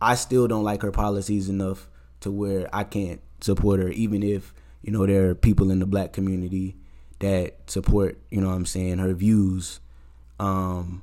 I 0.00 0.14
still 0.14 0.46
don't 0.46 0.64
like 0.64 0.82
her 0.82 0.92
policies 0.92 1.48
enough 1.48 1.88
to 2.20 2.30
where 2.30 2.68
I 2.72 2.84
can't 2.84 3.20
support 3.40 3.80
her, 3.80 3.88
even 3.88 4.22
if 4.22 4.54
you 4.82 4.92
know 4.92 5.06
there 5.06 5.30
are 5.30 5.34
people 5.34 5.70
in 5.70 5.78
the 5.78 5.86
black 5.86 6.12
community 6.12 6.76
that 7.18 7.70
support, 7.70 8.18
you 8.30 8.40
know 8.40 8.48
what 8.48 8.54
I'm 8.54 8.66
saying, 8.66 8.98
her 8.98 9.14
views, 9.14 9.80
um, 10.38 11.02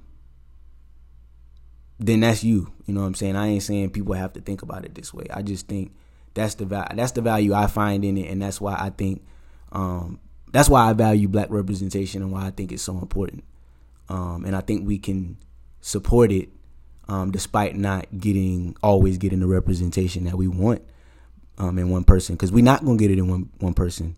then 1.99 2.19
that's 2.19 2.43
you. 2.43 2.71
You 2.85 2.93
know 2.93 3.01
what 3.01 3.07
I'm 3.07 3.15
saying? 3.15 3.35
I 3.35 3.47
ain't 3.47 3.63
saying 3.63 3.91
people 3.91 4.13
have 4.13 4.33
to 4.33 4.41
think 4.41 4.61
about 4.61 4.85
it 4.85 4.95
this 4.95 5.13
way. 5.13 5.25
I 5.33 5.41
just 5.41 5.67
think 5.67 5.93
that's 6.33 6.55
the 6.55 6.65
value 6.65 6.95
that's 6.95 7.11
the 7.13 7.21
value 7.21 7.53
I 7.53 7.67
find 7.67 8.03
in 8.03 8.17
it 8.17 8.29
and 8.29 8.41
that's 8.41 8.59
why 8.59 8.75
I 8.77 8.89
think 8.89 9.23
um, 9.71 10.19
that's 10.51 10.69
why 10.69 10.89
I 10.89 10.93
value 10.93 11.27
black 11.27 11.49
representation 11.49 12.21
and 12.21 12.31
why 12.31 12.45
I 12.45 12.51
think 12.51 12.71
it's 12.71 12.83
so 12.83 12.97
important. 12.99 13.43
Um, 14.09 14.45
and 14.45 14.55
I 14.55 14.61
think 14.61 14.87
we 14.87 14.99
can 14.99 15.37
support 15.81 16.31
it 16.31 16.49
um, 17.07 17.31
despite 17.31 17.75
not 17.75 18.07
getting 18.19 18.75
always 18.81 19.17
getting 19.17 19.39
the 19.39 19.47
representation 19.47 20.25
that 20.25 20.35
we 20.35 20.47
want 20.47 20.81
um, 21.57 21.77
in 21.77 21.89
one 21.89 22.03
person. 22.03 22.35
Because 22.35 22.51
we're 22.51 22.63
not 22.63 22.83
gonna 22.83 22.97
get 22.97 23.11
it 23.11 23.17
in 23.17 23.27
one 23.27 23.49
one 23.59 23.73
person. 23.73 24.15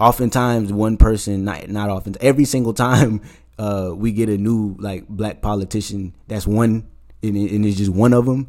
Oftentimes 0.00 0.72
one 0.72 0.96
person 0.96 1.44
not 1.44 1.68
not 1.68 1.90
often 1.90 2.16
every 2.20 2.44
single 2.44 2.74
time 2.74 3.20
uh, 3.58 3.92
we 3.94 4.12
get 4.12 4.28
a 4.28 4.36
new 4.36 4.76
like 4.78 5.06
black 5.08 5.42
politician 5.42 6.14
that's 6.26 6.46
one 6.46 6.88
and, 7.22 7.36
and 7.36 7.64
it's 7.64 7.76
just 7.76 7.92
one 7.92 8.12
of 8.12 8.26
them 8.26 8.48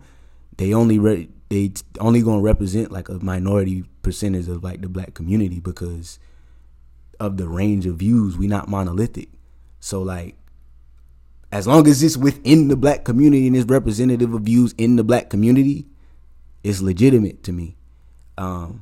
they 0.57 0.73
only 0.73 0.99
re- 0.99 1.29
they 1.49 1.71
only 1.99 2.21
gonna 2.21 2.41
represent 2.41 2.91
like 2.91 3.09
a 3.09 3.23
minority 3.23 3.83
percentage 4.01 4.47
of 4.47 4.63
like 4.63 4.81
the 4.81 4.89
black 4.89 5.13
community 5.13 5.59
because 5.59 6.19
of 7.19 7.37
the 7.37 7.47
range 7.47 7.85
of 7.85 7.97
views. 7.97 8.37
We're 8.37 8.49
not 8.49 8.67
monolithic. 8.67 9.29
So 9.79 10.01
like 10.01 10.35
as 11.53 11.67
long 11.67 11.87
as 11.87 12.01
it's 12.01 12.17
within 12.17 12.67
the 12.67 12.75
black 12.75 13.03
community 13.05 13.47
and 13.47 13.55
is 13.55 13.65
representative 13.65 14.33
of 14.33 14.41
views 14.41 14.73
in 14.77 14.95
the 14.95 15.03
black 15.03 15.29
community 15.29 15.85
it's 16.63 16.81
legitimate 16.81 17.43
to 17.43 17.51
me 17.51 17.75
um 18.37 18.81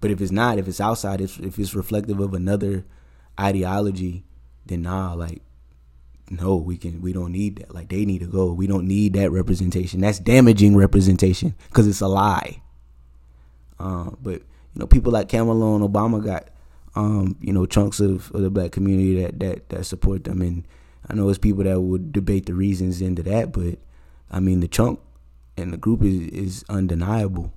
but 0.00 0.10
if 0.10 0.20
it's 0.20 0.32
not, 0.32 0.58
if 0.58 0.68
it's 0.68 0.80
outside, 0.80 1.20
if 1.20 1.40
if 1.40 1.58
it's 1.58 1.74
reflective 1.74 2.20
of 2.20 2.34
another 2.34 2.84
ideology, 3.40 4.24
then 4.66 4.82
nah, 4.82 5.14
like 5.14 5.42
no, 6.30 6.56
we 6.56 6.76
can 6.76 7.00
we 7.00 7.12
don't 7.12 7.32
need 7.32 7.56
that. 7.56 7.74
Like 7.74 7.88
they 7.88 8.04
need 8.04 8.20
to 8.20 8.26
go. 8.26 8.52
We 8.52 8.66
don't 8.66 8.86
need 8.86 9.14
that 9.14 9.30
representation. 9.30 10.00
That's 10.00 10.18
damaging 10.18 10.76
representation 10.76 11.54
because 11.68 11.86
it's 11.86 12.00
a 12.00 12.08
lie. 12.08 12.62
Uh, 13.78 14.10
but 14.22 14.42
you 14.42 14.80
know, 14.80 14.86
people 14.86 15.12
like 15.12 15.28
Kamala 15.28 15.76
and 15.76 15.92
Obama 15.92 16.22
got 16.22 16.48
um, 16.94 17.36
you 17.40 17.52
know 17.52 17.66
chunks 17.66 17.98
of, 17.98 18.30
of 18.32 18.42
the 18.42 18.50
black 18.50 18.72
community 18.72 19.22
that 19.22 19.40
that 19.40 19.68
that 19.70 19.86
support 19.86 20.24
them, 20.24 20.42
and 20.42 20.66
I 21.08 21.14
know 21.14 21.28
it's 21.28 21.38
people 21.38 21.64
that 21.64 21.80
would 21.80 22.12
debate 22.12 22.46
the 22.46 22.54
reasons 22.54 23.00
into 23.00 23.22
that, 23.24 23.52
but 23.52 23.78
I 24.30 24.40
mean 24.40 24.60
the 24.60 24.68
chunk 24.68 25.00
and 25.56 25.72
the 25.72 25.76
group 25.76 26.02
is 26.02 26.28
is 26.28 26.64
undeniable. 26.68 27.52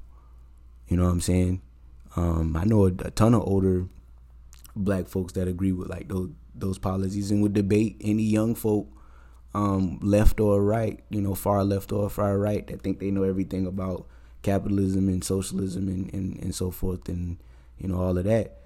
You 0.87 0.97
know 0.97 1.03
what 1.03 1.11
I'm 1.11 1.21
saying? 1.21 1.61
Um, 2.15 2.55
I 2.57 2.63
know 2.65 2.85
a, 2.85 2.87
a, 2.87 3.11
ton 3.11 3.35
of 3.35 3.43
older 3.47 3.85
black 4.75 5.07
folks 5.07 5.33
that 5.33 5.47
agree 5.47 5.71
with 5.71 5.89
like 5.89 6.07
those 6.07 6.29
those 6.55 6.77
policies 6.77 7.31
and 7.31 7.41
would 7.41 7.53
debate 7.53 7.97
any 8.01 8.23
young 8.23 8.55
folk, 8.55 8.87
um, 9.53 9.99
left 10.01 10.39
or 10.39 10.61
right, 10.63 10.99
you 11.09 11.21
know, 11.21 11.35
far 11.35 11.63
left 11.63 11.91
or 11.91 12.09
far 12.09 12.37
right, 12.37 12.65
that 12.67 12.81
think 12.81 12.99
they 12.99 13.11
know 13.11 13.23
everything 13.23 13.65
about 13.67 14.07
capitalism 14.41 15.09
and 15.09 15.23
socialism 15.23 15.87
and, 15.87 16.13
and, 16.13 16.41
and 16.41 16.55
so 16.55 16.71
forth 16.71 17.09
and 17.09 17.37
you 17.77 17.87
know 17.87 17.99
all 17.99 18.17
of 18.17 18.25
that. 18.25 18.57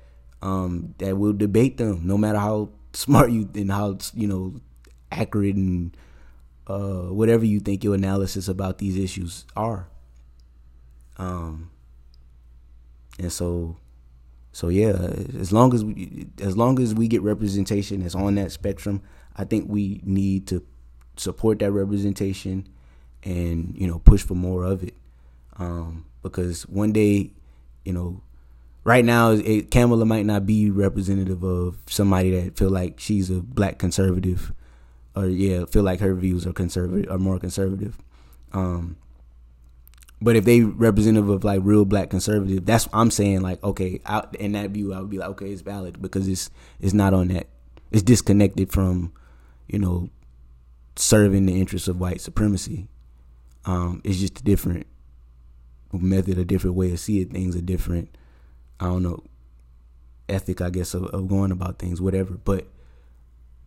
Um, 0.42 0.94
that 0.98 1.18
will 1.18 1.34
debate 1.34 1.78
them, 1.78 2.06
no 2.06 2.18
matter 2.18 2.40
how 2.40 2.70
smart 2.94 3.32
you 3.32 3.50
and 3.56 3.72
how 3.72 3.98
you 4.14 4.28
know 4.28 4.62
accurate 5.14 5.56
and 5.56 5.96
uh, 6.68 7.04
whatever 7.04 7.46
you 7.46 7.60
think 7.60 7.84
your 7.84 7.96
analysis 7.96 8.48
about 8.48 8.78
these 8.78 8.98
issues 8.98 9.46
are. 9.56 9.88
Um, 11.18 11.72
and 13.20 13.32
so, 13.32 13.78
so 14.52 14.70
yeah, 14.70 14.94
as 15.40 15.52
long 15.52 15.74
as 15.74 15.84
we, 15.84 16.28
as 16.42 16.58
long 16.58 16.80
as 16.80 16.94
we 16.94 17.08
get 17.08 17.22
representation 17.22 18.02
that's 18.02 18.16
on 18.16 18.36
that 18.36 18.52
spectrum, 18.52 19.02
I 19.36 19.46
think 19.46 19.70
we 19.70 20.02
need 20.04 20.48
to 20.48 20.66
support 21.16 21.60
that 21.60 21.72
representation 21.72 22.68
and 23.24 23.76
you 23.78 23.88
know 23.88 24.00
push 24.00 24.24
for 24.24 24.36
more 24.36 24.64
of 24.64 24.84
it. 24.84 24.96
Um, 25.58 26.06
because 26.24 26.64
one 26.68 26.92
day, 26.92 27.32
you 27.84 27.94
know, 27.94 28.22
right 28.84 29.06
now, 29.06 29.32
it, 29.32 29.70
Kamala 29.72 30.06
might 30.06 30.26
not 30.26 30.46
be 30.46 30.72
representative 30.72 31.44
of 31.44 31.78
somebody 31.88 32.32
that 32.32 32.58
feel 32.58 32.70
like 32.70 33.00
she's 33.00 33.30
a 33.30 33.42
black 33.42 33.78
conservative, 33.78 34.54
or 35.16 35.28
yeah, 35.28 35.66
feel 35.66 35.84
like 35.84 36.00
her 36.00 36.14
views 36.14 36.46
are 36.46 36.54
conservative 36.54 37.12
are 37.12 37.20
more 37.20 37.40
conservative. 37.40 37.98
Um, 38.52 38.98
but 40.22 40.36
if 40.36 40.46
they 40.46 40.62
representative 40.62 41.30
of 41.30 41.44
like 41.44 41.62
real 41.64 41.86
black 41.86 42.10
conservative, 42.10 42.66
that's 42.66 42.86
what 42.86 42.96
I'm 42.96 43.12
saying 43.12 43.42
like 43.42 43.64
okay, 43.64 44.00
out 44.06 44.36
in 44.36 44.54
that 44.54 44.72
view, 44.72 44.94
I 44.94 45.00
would 45.00 45.10
be 45.10 45.18
like 45.18 45.30
okay, 45.30 45.52
it's 45.52 45.62
valid 45.62 46.02
because 46.02 46.28
it's 46.28 46.50
it's 46.80 46.94
not 46.94 47.14
on 47.14 47.28
that, 47.30 47.48
it's 47.92 48.04
disconnected 48.04 48.72
from, 48.72 49.14
you 49.68 49.80
know, 49.80 50.10
serving 50.96 51.46
the 51.46 51.60
interests 51.60 51.88
of 51.88 52.00
white 52.00 52.22
supremacy. 52.22 52.88
Um, 53.66 54.02
it's 54.04 54.20
just 54.20 54.40
a 54.40 54.44
different 54.44 54.88
method, 55.92 56.38
a 56.38 56.46
different 56.46 56.76
way 56.76 56.92
of 56.92 57.00
seeing 57.00 57.30
things, 57.30 57.56
a 57.56 57.62
different, 57.62 58.10
I 58.80 58.86
don't 58.86 59.04
know, 59.04 59.24
ethic, 60.28 60.62
I 60.62 60.70
guess, 60.70 60.94
of, 60.94 61.06
of 61.06 61.28
going 61.28 61.52
about 61.52 61.80
things, 61.80 62.02
whatever. 62.02 62.34
But, 62.34 62.68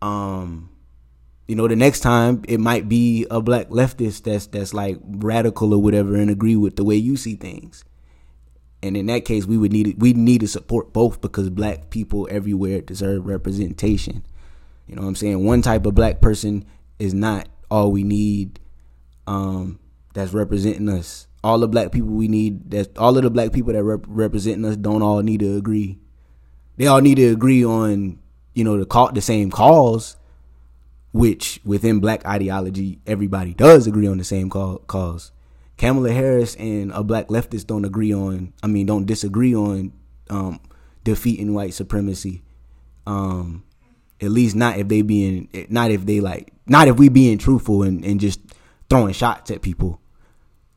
um, 0.01 0.69
you 1.47 1.55
know, 1.55 1.67
the 1.67 1.75
next 1.75 2.01
time 2.01 2.43
it 2.47 2.59
might 2.59 2.89
be 2.89 3.25
a 3.31 3.41
black 3.41 3.69
leftist 3.69 4.23
that's 4.23 4.47
that's 4.47 4.73
like 4.73 4.97
radical 5.03 5.73
or 5.73 5.81
whatever 5.81 6.15
and 6.15 6.29
agree 6.29 6.55
with 6.55 6.75
the 6.75 6.83
way 6.83 6.95
you 6.95 7.15
see 7.15 7.35
things. 7.35 7.83
And 8.83 8.95
in 8.95 9.07
that 9.07 9.25
case, 9.25 9.45
we 9.45 9.57
would 9.57 9.71
need 9.71 9.95
we 9.99 10.13
need 10.13 10.41
to 10.41 10.47
support 10.47 10.93
both 10.93 11.21
because 11.21 11.49
black 11.49 11.89
people 11.89 12.27
everywhere 12.29 12.81
deserve 12.81 13.25
representation. 13.25 14.23
You 14.87 14.95
know 14.95 15.01
what 15.01 15.09
I'm 15.09 15.15
saying? 15.15 15.43
One 15.43 15.61
type 15.61 15.85
of 15.85 15.95
black 15.95 16.21
person 16.21 16.65
is 16.99 17.13
not 17.13 17.47
all 17.71 17.91
we 17.91 18.03
need 18.03 18.59
um, 19.25 19.79
that's 20.13 20.33
representing 20.33 20.89
us 20.89 21.27
all 21.43 21.59
the 21.59 21.67
black 21.67 21.91
people 21.91 22.09
we 22.09 22.27
need 22.27 22.71
that 22.71 22.97
all 22.97 23.15
of 23.15 23.23
the 23.23 23.29
black 23.29 23.53
people 23.53 23.71
that 23.71 23.83
rep- 23.83 24.05
representing 24.07 24.65
us 24.65 24.75
don't 24.75 25.01
all 25.01 25.21
need 25.21 25.39
to 25.39 25.55
agree. 25.55 25.97
They 26.77 26.87
all 26.87 27.01
need 27.01 27.15
to 27.15 27.27
agree 27.27 27.63
on 27.63 28.19
you 28.53 28.63
know 28.63 28.77
the 28.77 28.85
call 28.85 29.11
the 29.11 29.21
same 29.21 29.49
cause, 29.49 30.17
which 31.17 31.59
within 31.65 31.99
black 31.99 32.25
ideology 32.25 32.99
everybody 33.07 33.53
does 33.53 33.87
agree 33.87 34.07
on 34.07 34.17
the 34.17 34.23
same 34.23 34.49
cause. 34.49 35.31
Kamala 35.77 36.11
Harris 36.11 36.55
and 36.55 36.91
a 36.91 37.03
black 37.03 37.27
leftist 37.27 37.67
don't 37.67 37.85
agree 37.85 38.13
on. 38.13 38.53
I 38.63 38.67
mean, 38.67 38.85
don't 38.85 39.05
disagree 39.05 39.55
on 39.55 39.93
um, 40.29 40.59
defeating 41.03 41.53
white 41.53 41.73
supremacy. 41.73 42.43
Um, 43.05 43.63
at 44.21 44.31
least 44.31 44.55
not 44.55 44.77
if 44.77 44.87
they 44.87 45.01
being 45.01 45.47
not 45.69 45.91
if 45.91 46.05
they 46.05 46.19
like 46.19 46.51
not 46.65 46.87
if 46.87 46.97
we 46.97 47.09
being 47.09 47.37
truthful 47.37 47.83
and, 47.83 48.03
and 48.03 48.19
just 48.19 48.39
throwing 48.89 49.13
shots 49.13 49.51
at 49.51 49.61
people. 49.61 49.99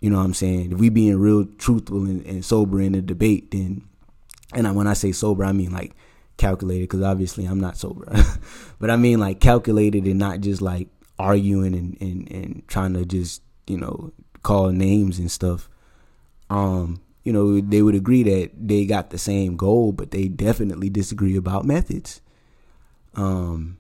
You 0.00 0.08
know 0.10 0.18
what 0.18 0.24
I'm 0.24 0.34
saying? 0.34 0.72
If 0.72 0.78
we 0.78 0.88
being 0.88 1.18
real 1.18 1.44
truthful 1.58 2.04
and, 2.04 2.24
and 2.24 2.44
sober 2.44 2.80
in 2.80 2.92
the 2.92 3.02
debate, 3.02 3.50
then, 3.50 3.86
and 4.54 4.74
when 4.74 4.86
I 4.86 4.94
say 4.94 5.12
sober, 5.12 5.44
I 5.44 5.52
mean 5.52 5.72
like 5.72 5.94
calculated, 6.40 6.84
because 6.84 7.02
obviously 7.02 7.44
I'm 7.44 7.60
not 7.60 7.76
sober. 7.76 8.12
but 8.80 8.90
I 8.90 8.96
mean 8.96 9.20
like 9.20 9.40
calculated 9.40 10.06
and 10.06 10.18
not 10.18 10.40
just 10.40 10.60
like 10.60 10.88
arguing 11.18 11.74
and, 11.74 11.96
and, 12.00 12.30
and 12.32 12.62
trying 12.66 12.94
to 12.94 13.04
just, 13.04 13.42
you 13.66 13.76
know, 13.76 14.12
call 14.42 14.70
names 14.70 15.18
and 15.18 15.30
stuff. 15.30 15.68
Um, 16.48 17.00
you 17.22 17.32
know, 17.32 17.60
they 17.60 17.82
would 17.82 17.94
agree 17.94 18.22
that 18.24 18.50
they 18.56 18.86
got 18.86 19.10
the 19.10 19.18
same 19.18 19.56
goal, 19.56 19.92
but 19.92 20.10
they 20.10 20.26
definitely 20.26 20.90
disagree 20.90 21.36
about 21.36 21.64
methods. 21.64 22.20
Um, 23.14 23.78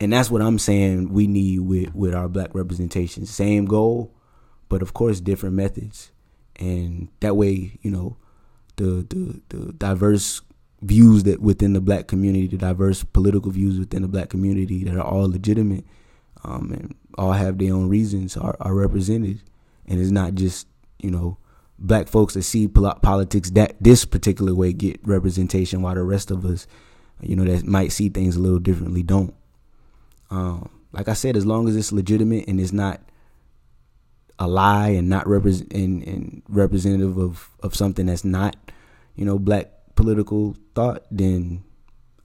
and 0.00 0.12
that's 0.12 0.30
what 0.30 0.42
I'm 0.42 0.58
saying 0.58 1.12
we 1.12 1.26
need 1.26 1.60
with, 1.60 1.94
with 1.94 2.14
our 2.14 2.28
black 2.28 2.54
representation. 2.54 3.26
Same 3.26 3.66
goal, 3.66 4.12
but 4.68 4.82
of 4.82 4.94
course 4.94 5.20
different 5.20 5.54
methods 5.54 6.10
and 6.58 7.08
that 7.20 7.36
way 7.36 7.78
you 7.82 7.90
know 7.90 8.16
the 8.76 9.06
the, 9.08 9.40
the 9.48 9.72
diverse 9.72 10.40
views 10.82 11.24
that 11.24 11.40
within 11.40 11.72
the 11.72 11.80
black 11.80 12.06
community 12.06 12.46
the 12.46 12.56
diverse 12.58 13.02
political 13.02 13.50
views 13.50 13.78
within 13.78 14.02
the 14.02 14.08
black 14.08 14.28
community 14.28 14.84
that 14.84 14.96
are 14.96 15.06
all 15.06 15.28
legitimate 15.28 15.84
um, 16.44 16.70
and 16.72 16.94
all 17.16 17.32
have 17.32 17.58
their 17.58 17.72
own 17.72 17.88
reasons 17.88 18.36
are, 18.36 18.56
are 18.60 18.74
represented. 18.74 19.40
And 19.86 20.00
it's 20.00 20.10
not 20.10 20.34
just 20.34 20.66
you 20.98 21.10
know 21.10 21.38
black 21.78 22.08
folks 22.08 22.34
that 22.34 22.42
see 22.42 22.68
politics 22.68 23.50
that 23.50 23.76
this 23.80 24.04
particular 24.04 24.54
way 24.54 24.72
get 24.72 25.00
representation 25.06 25.82
while 25.82 25.94
the 25.94 26.02
rest 26.02 26.30
of 26.30 26.44
us 26.46 26.66
you 27.20 27.36
know 27.36 27.44
that 27.44 27.64
might 27.66 27.92
see 27.92 28.08
things 28.08 28.36
a 28.36 28.40
little 28.40 28.58
differently 28.58 29.02
don't. 29.02 29.34
Um, 30.30 30.70
like 30.92 31.08
i 31.08 31.12
said 31.12 31.36
as 31.36 31.46
long 31.46 31.68
as 31.68 31.76
it's 31.76 31.92
legitimate 31.92 32.48
and 32.48 32.60
it's 32.60 32.72
not 32.72 33.00
a 34.38 34.46
lie 34.46 34.88
and 34.88 35.08
not 35.08 35.26
represent 35.26 35.72
and, 35.72 36.02
and 36.02 36.42
representative 36.48 37.16
of, 37.16 37.50
of 37.62 37.74
something 37.74 38.06
that's 38.06 38.24
not, 38.24 38.56
you 39.14 39.24
know, 39.24 39.38
black 39.38 39.70
political 39.96 40.56
thought, 40.74 41.04
then 41.10 41.64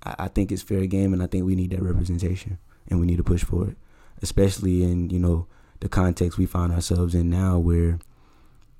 I, 0.03 0.15
I 0.19 0.27
think 0.27 0.51
it's 0.51 0.61
fair 0.61 0.85
game 0.85 1.13
and 1.13 1.23
I 1.23 1.27
think 1.27 1.45
we 1.45 1.55
need 1.55 1.71
that 1.71 1.81
representation 1.81 2.59
and 2.87 2.99
we 2.99 3.07
need 3.07 3.17
to 3.17 3.23
push 3.23 3.43
for 3.43 3.67
it. 3.69 3.77
Especially 4.21 4.83
in, 4.83 5.09
you 5.09 5.17
know, 5.17 5.47
the 5.79 5.89
context 5.89 6.37
we 6.37 6.45
find 6.45 6.71
ourselves 6.71 7.15
in 7.15 7.29
now 7.29 7.57
where 7.57 7.97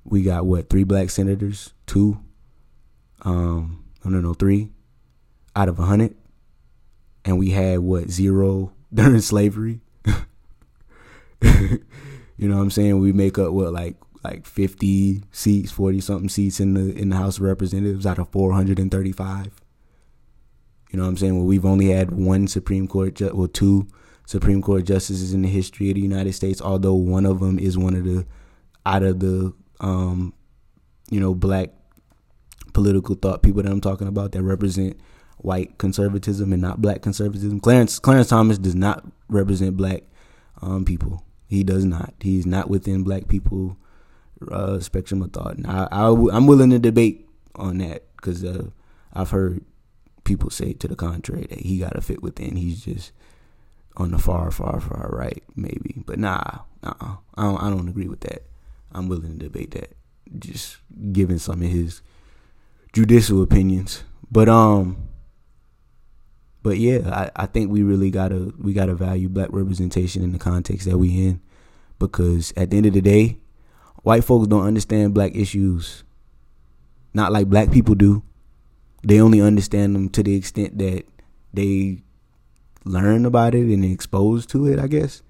we 0.04 0.22
got 0.22 0.46
what, 0.46 0.70
three 0.70 0.84
black 0.84 1.10
senators? 1.10 1.72
Two? 1.86 2.20
Um, 3.22 3.84
I 4.04 4.10
don't 4.10 4.22
know, 4.22 4.34
three 4.34 4.70
out 5.56 5.68
of 5.68 5.78
a 5.80 5.84
hundred. 5.84 6.14
And 7.24 7.38
we 7.38 7.50
had 7.50 7.80
what, 7.80 8.08
zero 8.10 8.72
during 8.94 9.20
slavery? 9.20 9.80
You 12.42 12.48
know 12.48 12.56
what 12.56 12.62
I'm 12.62 12.70
saying? 12.72 12.98
We 12.98 13.12
make 13.12 13.38
up 13.38 13.52
what 13.52 13.72
like 13.72 13.94
like 14.24 14.46
50 14.46 15.22
seats, 15.32 15.72
40 15.72 16.00
something 16.00 16.28
seats 16.28 16.60
in 16.60 16.74
the 16.74 16.96
in 16.96 17.08
the 17.08 17.16
House 17.16 17.38
of 17.38 17.42
Representatives 17.44 18.06
out 18.06 18.18
of 18.18 18.28
435. 18.28 19.50
You 20.90 20.98
know 20.98 21.04
what 21.04 21.08
I'm 21.08 21.16
saying? 21.16 21.36
Well, 21.36 21.46
we've 21.46 21.64
only 21.64 21.88
had 21.88 22.12
one 22.12 22.46
Supreme 22.46 22.86
Court, 22.86 23.14
ju- 23.14 23.32
well, 23.34 23.48
two 23.48 23.88
Supreme 24.26 24.62
Court 24.62 24.84
justices 24.84 25.32
in 25.32 25.42
the 25.42 25.48
history 25.48 25.88
of 25.88 25.94
the 25.94 26.02
United 26.02 26.34
States. 26.34 26.60
Although 26.60 26.94
one 26.94 27.26
of 27.26 27.40
them 27.40 27.58
is 27.58 27.78
one 27.78 27.94
of 27.94 28.04
the 28.04 28.26
out 28.84 29.02
of 29.02 29.20
the 29.20 29.54
um, 29.80 30.34
you 31.10 31.18
know 31.18 31.34
black 31.34 31.70
political 32.72 33.14
thought 33.14 33.42
people 33.42 33.62
that 33.62 33.70
I'm 33.70 33.80
talking 33.80 34.08
about 34.08 34.32
that 34.32 34.42
represent 34.42 35.00
white 35.38 35.76
conservatism 35.78 36.52
and 36.52 36.62
not 36.62 36.80
black 36.80 37.02
conservatism. 37.02 37.58
Clarence 37.58 37.98
Clarence 37.98 38.28
Thomas 38.28 38.58
does 38.58 38.74
not 38.74 39.04
represent 39.28 39.76
black 39.76 40.02
um, 40.60 40.84
people. 40.84 41.24
He 41.48 41.64
does 41.64 41.84
not. 41.84 42.14
He's 42.20 42.46
not 42.46 42.70
within 42.70 43.02
black 43.02 43.28
people 43.28 43.76
uh, 44.50 44.80
spectrum 44.80 45.22
of 45.22 45.32
thought. 45.32 45.56
And 45.56 45.66
I, 45.66 45.88
I, 45.90 46.08
am 46.08 46.46
willing 46.46 46.70
to 46.70 46.78
debate 46.78 47.28
on 47.54 47.78
that 47.78 48.04
because 48.16 48.44
uh, 48.44 48.70
I've 49.12 49.30
heard 49.30 49.64
people 50.24 50.50
say 50.50 50.72
to 50.74 50.88
the 50.88 50.96
contrary 50.96 51.46
that 51.50 51.60
he 51.60 51.78
got 51.78 51.94
to 51.94 52.00
fit 52.00 52.22
within. 52.22 52.56
He's 52.56 52.84
just 52.84 53.12
on 53.96 54.12
the 54.12 54.18
far, 54.18 54.50
far, 54.50 54.80
far 54.80 55.10
right, 55.12 55.42
maybe. 55.54 56.02
But 56.06 56.18
nah, 56.18 56.60
uh-uh. 56.82 57.16
I 57.34 57.42
don't, 57.42 57.62
I 57.62 57.70
don't 57.70 57.88
agree 57.88 58.08
with 58.08 58.20
that. 58.20 58.44
I'm 58.92 59.08
willing 59.08 59.38
to 59.38 59.44
debate 59.44 59.72
that. 59.72 59.96
Just 60.38 60.78
giving 61.12 61.38
some 61.38 61.62
of 61.62 61.68
his 61.68 62.00
judicial 62.92 63.42
opinions. 63.42 64.04
But 64.30 64.48
um, 64.48 65.08
but 66.62 66.78
yeah, 66.78 67.30
I, 67.36 67.42
I 67.44 67.46
think 67.46 67.70
we 67.70 67.82
really 67.82 68.10
gotta 68.10 68.52
we 68.58 68.72
gotta 68.72 68.94
value 68.94 69.28
black 69.28 69.48
representation 69.50 70.22
in 70.22 70.32
the 70.32 70.38
context 70.38 70.88
that 70.88 70.98
we 70.98 71.26
in, 71.26 71.40
because 71.98 72.52
at 72.56 72.70
the 72.70 72.76
end 72.76 72.86
of 72.86 72.94
the 72.94 73.02
day, 73.02 73.38
white 74.02 74.24
folks 74.24 74.48
don't 74.48 74.66
understand 74.66 75.14
black 75.14 75.34
issues, 75.34 76.04
not 77.14 77.32
like 77.32 77.48
black 77.48 77.70
people 77.70 77.94
do. 77.94 78.22
They 79.02 79.20
only 79.20 79.40
understand 79.40 79.94
them 79.94 80.08
to 80.10 80.22
the 80.22 80.36
extent 80.36 80.78
that 80.78 81.04
they 81.52 82.02
learn 82.84 83.26
about 83.26 83.54
it 83.54 83.66
and 83.72 83.84
exposed 83.84 84.48
to 84.50 84.66
it. 84.66 84.78
I 84.78 84.86
guess, 84.86 85.22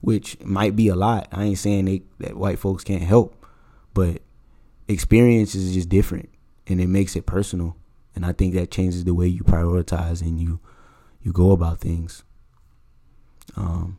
which 0.00 0.38
might 0.44 0.74
be 0.74 0.88
a 0.88 0.96
lot. 0.96 1.28
I 1.32 1.44
ain't 1.44 1.58
saying 1.58 1.84
they, 1.84 2.02
that 2.18 2.36
white 2.36 2.58
folks 2.58 2.84
can't 2.84 3.02
help, 3.02 3.46
but 3.94 4.22
experience 4.88 5.54
is 5.54 5.74
just 5.74 5.88
different, 5.88 6.28
and 6.66 6.80
it 6.80 6.88
makes 6.88 7.16
it 7.16 7.26
personal. 7.26 7.76
And 8.14 8.26
I 8.26 8.32
think 8.32 8.54
that 8.54 8.70
changes 8.70 9.04
the 9.04 9.14
way 9.14 9.26
you 9.26 9.42
prioritize 9.42 10.20
and 10.20 10.38
you 10.38 10.60
you 11.22 11.32
go 11.32 11.52
about 11.52 11.80
things. 11.80 12.24
Um, 13.56 13.98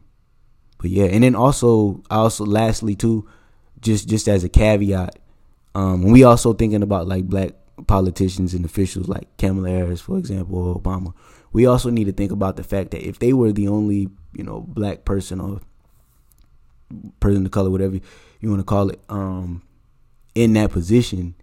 but 0.78 0.90
yeah, 0.90 1.06
and 1.06 1.24
then 1.24 1.36
also, 1.36 2.04
also 2.10 2.46
lastly 2.46 2.96
too, 2.96 3.28
just 3.84 4.08
just 4.08 4.28
as 4.28 4.44
a 4.44 4.50
caveat, 4.50 5.20
um, 5.76 6.04
we 6.04 6.24
also 6.24 6.54
thinking 6.54 6.84
about 6.84 7.08
like 7.08 7.26
black 7.26 7.52
politicians 7.88 8.54
and 8.54 8.66
officials 8.66 9.08
like 9.08 9.28
Kamala 9.38 9.70
Harris, 9.70 10.02
for 10.02 10.18
example, 10.18 10.58
or 10.58 10.80
Obama, 10.80 11.14
we 11.52 11.66
also 11.66 11.90
need 11.90 12.06
to 12.06 12.12
think 12.12 12.32
about 12.32 12.56
the 12.56 12.64
fact 12.64 12.92
that 12.92 13.08
if 13.08 13.20
they 13.20 13.34
were 13.34 13.52
the 13.52 13.68
only 13.68 14.10
you 14.34 14.44
know 14.44 14.62
black 14.62 15.06
person 15.06 15.40
or 15.40 15.62
person 17.20 17.46
of 17.46 17.52
color, 17.52 17.70
whatever 17.70 18.00
you 18.40 18.50
want 18.50 18.60
to 18.60 18.66
call 18.66 18.90
it, 18.90 19.00
um, 19.10 19.62
in 20.36 20.54
that 20.54 20.72
position, 20.72 21.36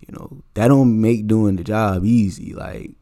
you 0.00 0.12
know 0.12 0.42
that 0.54 0.68
don't 0.68 1.00
make 1.00 1.26
doing 1.26 1.56
the 1.56 1.64
job 1.64 2.04
easy. 2.04 2.52
Like 2.52 2.92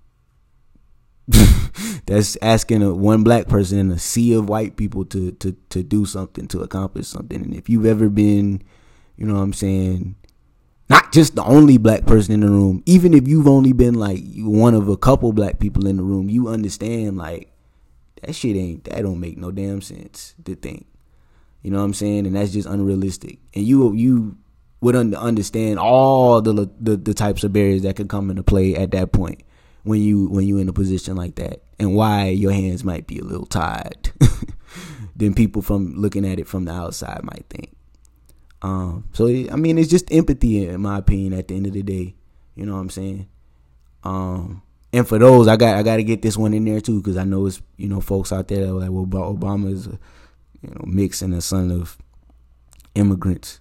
that's 2.07 2.37
asking 2.41 2.83
a 2.83 2.95
one 2.95 3.23
black 3.23 3.49
person 3.49 3.79
in 3.79 3.91
a 3.91 3.99
sea 3.99 4.33
of 4.33 4.49
white 4.49 4.77
people 4.77 5.05
to 5.05 5.33
to 5.33 5.53
to 5.69 5.83
do 5.83 6.07
something 6.07 6.49
to 6.49 6.61
accomplish 6.61 7.07
something. 7.07 7.43
And 7.43 7.55
if 7.55 7.69
you've 7.69 7.87
ever 7.87 8.09
been, 8.09 8.63
you 9.17 9.27
know 9.27 9.35
what 9.35 9.41
I'm 9.41 9.53
saying, 9.53 10.17
not 10.89 11.13
just 11.13 11.37
the 11.37 11.45
only 11.45 11.77
black 11.77 12.07
person 12.07 12.33
in 12.33 12.41
the 12.41 12.49
room, 12.49 12.83
even 12.87 13.13
if 13.13 13.29
you've 13.29 13.49
only 13.49 13.73
been 13.73 13.95
like 13.95 14.23
one 14.39 14.75
of 14.75 14.89
a 14.89 14.97
couple 14.97 15.33
black 15.33 15.59
people 15.59 15.87
in 15.87 15.99
the 15.99 16.03
room, 16.03 16.31
you 16.31 16.49
understand 16.49 17.19
like 17.19 17.53
that 18.23 18.35
shit 18.35 18.57
ain't 18.57 18.85
that 18.85 19.03
don't 19.03 19.21
make 19.21 19.37
no 19.37 19.51
damn 19.51 19.83
sense 19.83 20.35
to 20.45 20.55
think. 20.55 20.87
You 21.63 21.71
know 21.71 21.79
what 21.79 21.85
I'm 21.85 21.95
saying? 21.95 22.27
And 22.27 22.37
that's 22.37 22.53
just 22.53 22.69
unrealistic. 22.69 23.39
And 23.55 23.67
you 23.67 23.93
you 23.93 24.39
would 24.81 24.97
understand 24.97 25.79
all 25.79 26.41
the, 26.41 26.71
the 26.81 26.97
the 26.97 27.13
types 27.13 27.45
of 27.45 27.53
barriers 27.53 27.83
that 27.83 27.97
could 27.97 28.09
come 28.09 28.31
into 28.31 28.43
play 28.43 28.75
at 28.77 28.93
that 28.93 29.13
point 29.13 29.43
when 29.85 30.03
you 30.03 30.29
when 30.29 30.47
you 30.47 30.59
in 30.59 30.69
a 30.69 30.73
position 30.73 31.17
like 31.17 31.37
that 31.37 31.63
and 31.79 31.95
why 31.95 32.29
your 32.29 32.53
hands 32.53 32.85
might 32.85 33.07
be 33.07 33.19
a 33.19 33.25
little 33.25 33.47
tied 33.47 34.11
than 35.17 35.35
people 35.35 35.63
from 35.63 35.95
looking 35.95 36.27
at 36.27 36.39
it 36.39 36.47
from 36.47 36.65
the 36.65 36.73
outside 36.73 37.23
might 37.23 37.47
think. 37.49 37.75
Um, 38.61 39.09
so 39.13 39.29
I 39.29 39.57
mean, 39.57 39.79
it's 39.79 39.91
just 39.91 40.13
empathy 40.13 40.67
in 40.67 40.81
my 40.81 40.99
opinion. 40.99 41.33
At 41.33 41.49
the 41.49 41.57
end 41.57 41.67
of 41.67 41.73
the 41.73 41.83
day, 41.83 42.15
you 42.55 42.67
know 42.67 42.75
what 42.75 42.81
I'm 42.81 42.91
saying. 42.91 43.29
Um, 44.05 44.63
and 44.93 45.07
for 45.07 45.19
those, 45.19 45.49
I 45.49 45.57
got 45.57 45.77
I 45.77 45.83
got 45.83 45.97
to 45.97 46.05
get 46.05 46.23
this 46.23 46.37
one 46.37 46.55
in 46.55 46.65
there 46.65 46.81
too 46.81 47.01
because 47.01 47.17
I 47.17 47.25
know 47.25 47.47
it's 47.47 47.61
you 47.77 47.89
know 47.89 48.01
folks 48.01 48.33
out 48.33 48.49
there 48.49 48.67
that 48.67 48.73
like 48.73 48.91
well 48.91 49.35
Obama 49.35 49.73
is 49.73 49.87
a 49.87 49.99
you 50.63 50.71
know 50.71 50.85
mix 50.85 51.23
and 51.23 51.35
a 51.35 51.41
son 51.41 51.71
of 51.71 51.99
immigrants 52.95 53.61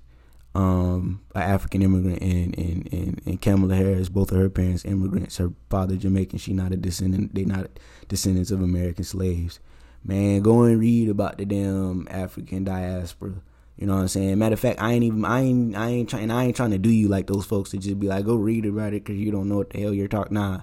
um, 0.58 1.22
an 1.36 1.44
African 1.44 1.84
immigrant, 1.84 2.20
and, 2.20 2.58
and, 2.58 2.90
and, 2.92 3.22
and 3.28 3.42
Kamala 3.42 3.76
Harris, 3.76 4.10
both 4.10 4.32
of 4.32 4.40
her 4.40 4.50
parents 4.50 4.86
immigrants. 4.86 5.38
Her 5.38 5.54
father 5.70 5.96
Jamaican, 5.96 6.40
she 6.40 6.52
not 6.52 6.72
a 6.72 6.78
descendant. 6.78 7.36
They 7.36 7.46
not 7.46 7.70
descendants 8.08 8.50
of 8.50 8.64
American 8.64 9.04
slaves. 9.04 9.60
Man, 10.04 10.42
go 10.42 10.64
and 10.64 10.80
read 10.80 11.10
about 11.10 11.38
the 11.38 11.46
damn 11.46 12.08
African 12.10 12.64
diaspora. 12.64 13.34
You 13.78 13.86
know 13.86 13.94
what 13.94 14.02
I'm 14.02 14.08
saying? 14.08 14.40
Matter 14.40 14.54
of 14.54 14.60
fact, 14.60 14.82
I 14.82 14.94
ain't 14.94 15.04
even 15.04 15.26
I 15.26 15.42
ain't 15.42 15.76
I 15.78 15.90
ain't 15.90 16.10
trying 16.10 16.32
I 16.32 16.46
ain't 16.46 16.56
trying 16.56 16.72
to 16.72 16.80
do 16.80 16.90
you 16.90 17.08
like 17.08 17.28
those 17.28 17.46
folks 17.46 17.70
to 17.72 17.78
just 17.78 18.00
be 18.00 18.08
like 18.08 18.26
go 18.26 18.36
read 18.36 18.66
about 18.66 18.94
it 18.94 19.04
because 19.04 19.18
you 19.18 19.32
don't 19.32 19.48
know 19.48 19.58
what 19.58 19.70
the 19.70 19.80
hell 19.80 19.94
you're 19.94 20.08
talking. 20.08 20.34
Nah, 20.34 20.62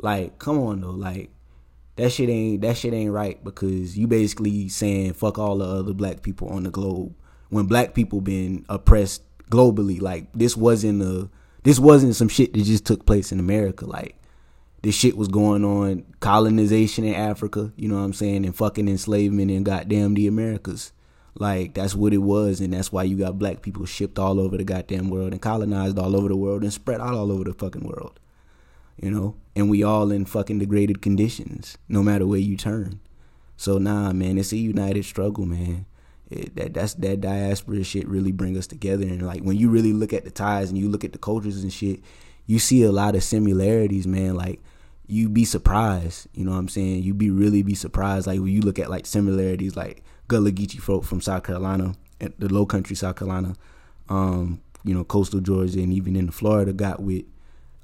like 0.00 0.40
come 0.40 0.58
on 0.58 0.80
though, 0.80 0.90
like 0.90 1.30
that 1.94 2.10
shit 2.10 2.28
ain't 2.28 2.62
that 2.62 2.76
shit 2.76 2.92
ain't 2.92 3.12
right 3.12 3.42
because 3.44 3.96
you 3.96 4.08
basically 4.08 4.68
saying 4.68 5.12
fuck 5.12 5.38
all 5.38 5.58
the 5.58 5.64
other 5.64 5.92
black 5.92 6.22
people 6.22 6.48
on 6.48 6.64
the 6.64 6.70
globe 6.70 7.14
when 7.50 7.66
black 7.66 7.94
people 7.94 8.20
been 8.20 8.66
oppressed 8.68 9.22
globally. 9.50 10.00
Like 10.00 10.32
this 10.32 10.56
wasn't 10.56 11.02
a 11.02 11.28
this 11.62 11.78
wasn't 11.78 12.16
some 12.16 12.28
shit 12.28 12.52
that 12.52 12.62
just 12.62 12.86
took 12.86 13.06
place 13.06 13.32
in 13.32 13.40
America. 13.40 13.86
Like 13.86 14.16
this 14.82 14.94
shit 14.94 15.16
was 15.16 15.28
going 15.28 15.64
on 15.64 16.04
colonization 16.20 17.04
in 17.04 17.14
Africa, 17.14 17.72
you 17.76 17.88
know 17.88 17.96
what 17.96 18.02
I'm 18.02 18.12
saying, 18.12 18.44
and 18.44 18.54
fucking 18.54 18.88
enslavement 18.88 19.50
in 19.50 19.64
goddamn 19.64 20.14
the 20.14 20.26
Americas. 20.26 20.92
Like 21.34 21.74
that's 21.74 21.94
what 21.94 22.14
it 22.14 22.18
was, 22.18 22.60
and 22.60 22.72
that's 22.72 22.92
why 22.92 23.02
you 23.02 23.16
got 23.16 23.38
black 23.38 23.62
people 23.62 23.84
shipped 23.84 24.18
all 24.18 24.40
over 24.40 24.56
the 24.56 24.64
goddamn 24.64 25.10
world 25.10 25.32
and 25.32 25.42
colonized 25.42 25.98
all 25.98 26.16
over 26.16 26.28
the 26.28 26.36
world 26.36 26.62
and 26.62 26.72
spread 26.72 27.00
out 27.00 27.14
all 27.14 27.32
over 27.32 27.44
the 27.44 27.52
fucking 27.52 27.86
world. 27.86 28.18
You 29.00 29.10
know? 29.10 29.36
And 29.54 29.68
we 29.68 29.82
all 29.82 30.10
in 30.10 30.24
fucking 30.24 30.58
degraded 30.58 31.02
conditions, 31.02 31.76
no 31.88 32.02
matter 32.02 32.26
where 32.26 32.38
you 32.38 32.56
turn. 32.56 33.00
So 33.58 33.78
nah 33.78 34.12
man, 34.12 34.38
it's 34.38 34.52
a 34.52 34.56
united 34.56 35.04
struggle, 35.04 35.46
man 35.46 35.86
it, 36.30 36.56
that 36.56 36.74
that's 36.74 36.94
that 36.94 37.20
diaspora 37.20 37.84
shit 37.84 38.08
really 38.08 38.32
bring 38.32 38.56
us 38.56 38.66
together. 38.66 39.04
And 39.04 39.22
like 39.22 39.42
when 39.42 39.56
you 39.56 39.68
really 39.68 39.92
look 39.92 40.12
at 40.12 40.24
the 40.24 40.30
ties 40.30 40.68
and 40.70 40.78
you 40.78 40.88
look 40.88 41.04
at 41.04 41.12
the 41.12 41.18
cultures 41.18 41.62
and 41.62 41.72
shit 41.72 42.00
you 42.48 42.60
see 42.60 42.84
a 42.84 42.92
lot 42.92 43.14
of 43.14 43.24
similarities 43.24 44.06
man. 44.06 44.34
Like 44.36 44.60
you'd 45.06 45.34
be 45.34 45.44
surprised. 45.44 46.28
You 46.34 46.44
know 46.44 46.52
what 46.52 46.58
i'm 46.58 46.68
saying? 46.68 47.02
You'd 47.02 47.18
be 47.18 47.30
really 47.30 47.62
be 47.62 47.74
surprised. 47.74 48.26
Like 48.26 48.40
when 48.40 48.48
you 48.48 48.62
look 48.62 48.78
at 48.78 48.90
like 48.90 49.06
similarities 49.06 49.76
like 49.76 50.02
gullah 50.28 50.50
geechee 50.50 50.80
folk 50.80 51.04
from 51.04 51.20
south 51.20 51.44
carolina 51.44 51.94
at 52.20 52.38
the 52.40 52.52
low 52.52 52.66
country 52.66 52.96
south 52.96 53.16
carolina 53.16 53.54
um 54.08 54.60
you 54.84 54.94
know 54.94 55.04
coastal 55.04 55.40
georgia 55.40 55.80
and 55.80 55.92
even 55.92 56.16
in 56.16 56.30
florida 56.30 56.72
got 56.72 57.00
with 57.00 57.24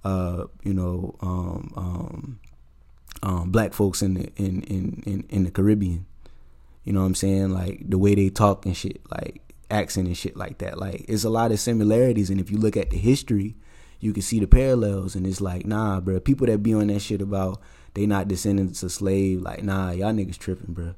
uh 0.05 0.45
you 0.63 0.75
know 0.75 1.15
um 1.21 1.73
um 1.77 2.41
um 3.23 3.51
black 3.51 3.73
folks 3.73 4.03
in 4.03 4.15
the 4.15 4.33
in 4.37 4.63
in 4.63 5.03
in, 5.07 5.25
in 5.29 5.45
the 5.45 5.51
caribbean 5.51 6.07
you 6.85 6.93
know 6.93 7.01
what 7.01 7.07
I'm 7.07 7.15
saying? 7.15 7.51
Like 7.51 7.83
the 7.89 7.99
way 7.99 8.15
they 8.15 8.29
talk 8.29 8.67
and 8.67 8.77
shit, 8.77 9.01
like 9.11 9.55
accent 9.71 10.07
and 10.07 10.17
shit 10.17 10.37
like 10.37 10.59
that. 10.59 10.79
Like 10.79 11.05
it's 11.09 11.25
a 11.25 11.31
lot 11.31 11.53
of 11.53 11.61
similarities, 11.61 12.31
and 12.31 12.41
if 12.41 12.51
you 12.51 12.59
look 12.59 12.77
at 12.77 12.91
the 12.91 12.99
history, 12.99 13.57
you 14.01 14.13
can 14.13 14.23
see 14.23 14.41
the 14.41 14.47
parallels. 14.47 15.15
And 15.15 15.27
it's 15.27 15.41
like, 15.41 15.65
nah, 15.65 16.01
bro. 16.01 16.21
People 16.21 16.47
that 16.49 16.63
be 16.63 16.75
on 16.75 16.89
that 16.89 17.01
shit 17.01 17.23
about 17.23 17.61
they 17.95 18.07
not 18.07 18.29
descendants 18.29 18.83
of 18.83 18.91
slave, 18.91 19.43
like, 19.43 19.63
nah, 19.63 19.91
y'all 19.91 20.13
niggas 20.13 20.39
tripping, 20.39 20.75
bro. 20.75 20.95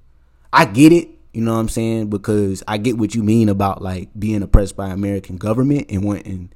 I 0.52 0.64
get 0.64 0.92
it, 0.92 1.08
you 1.32 1.42
know 1.42 1.54
what 1.54 1.60
I'm 1.60 1.68
saying? 1.68 2.10
Because 2.10 2.62
I 2.68 2.78
get 2.78 2.96
what 2.96 3.14
you 3.14 3.22
mean 3.22 3.48
about 3.48 3.82
like 3.82 4.08
being 4.18 4.42
oppressed 4.42 4.76
by 4.76 4.88
American 4.88 5.36
government 5.36 5.86
and 5.90 6.04
wanting, 6.04 6.52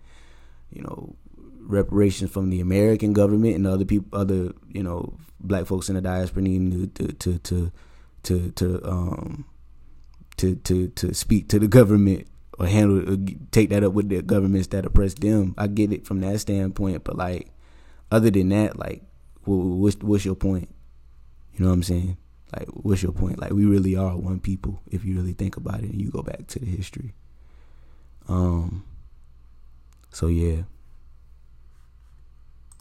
you 0.70 0.82
know, 0.82 1.16
reparations 1.60 2.30
from 2.30 2.50
the 2.50 2.60
American 2.60 3.12
government 3.12 3.56
and 3.56 3.66
other 3.66 3.84
people, 3.84 4.16
other 4.18 4.52
you 4.68 4.82
know, 4.82 5.18
black 5.40 5.66
folks 5.66 5.88
in 5.88 5.96
the 5.96 6.00
diaspora 6.00 6.42
needing 6.42 6.70
to 6.92 7.06
to 7.06 7.12
to, 7.12 7.38
to 7.38 7.72
to 8.24 8.50
to 8.52 8.84
um 8.88 9.44
to 10.36 10.56
to 10.56 10.88
to 10.88 11.14
speak 11.14 11.48
to 11.48 11.58
the 11.58 11.68
government 11.68 12.26
or 12.58 12.66
handle 12.66 13.12
or 13.12 13.16
take 13.50 13.70
that 13.70 13.84
up 13.84 13.92
with 13.92 14.08
the 14.08 14.22
governments 14.22 14.68
that 14.68 14.84
oppress 14.84 15.14
them. 15.14 15.54
I 15.56 15.66
get 15.66 15.92
it 15.92 16.06
from 16.06 16.20
that 16.20 16.40
standpoint, 16.40 17.04
but 17.04 17.16
like 17.16 17.50
other 18.10 18.30
than 18.30 18.48
that, 18.50 18.78
like 18.78 19.02
what's 19.44 19.96
what's 19.96 20.24
your 20.24 20.34
point? 20.34 20.68
You 21.54 21.64
know 21.64 21.68
what 21.68 21.74
I'm 21.74 21.82
saying? 21.82 22.16
Like 22.56 22.68
what's 22.68 23.02
your 23.02 23.12
point? 23.12 23.38
Like 23.38 23.52
we 23.52 23.64
really 23.64 23.96
are 23.96 24.16
one 24.16 24.40
people 24.40 24.80
if 24.90 25.04
you 25.04 25.16
really 25.16 25.34
think 25.34 25.56
about 25.56 25.80
it 25.80 25.90
and 25.90 26.00
you 26.00 26.10
go 26.10 26.22
back 26.22 26.46
to 26.48 26.58
the 26.58 26.66
history. 26.66 27.14
Um 28.28 28.84
so 30.10 30.26
yeah. 30.26 30.62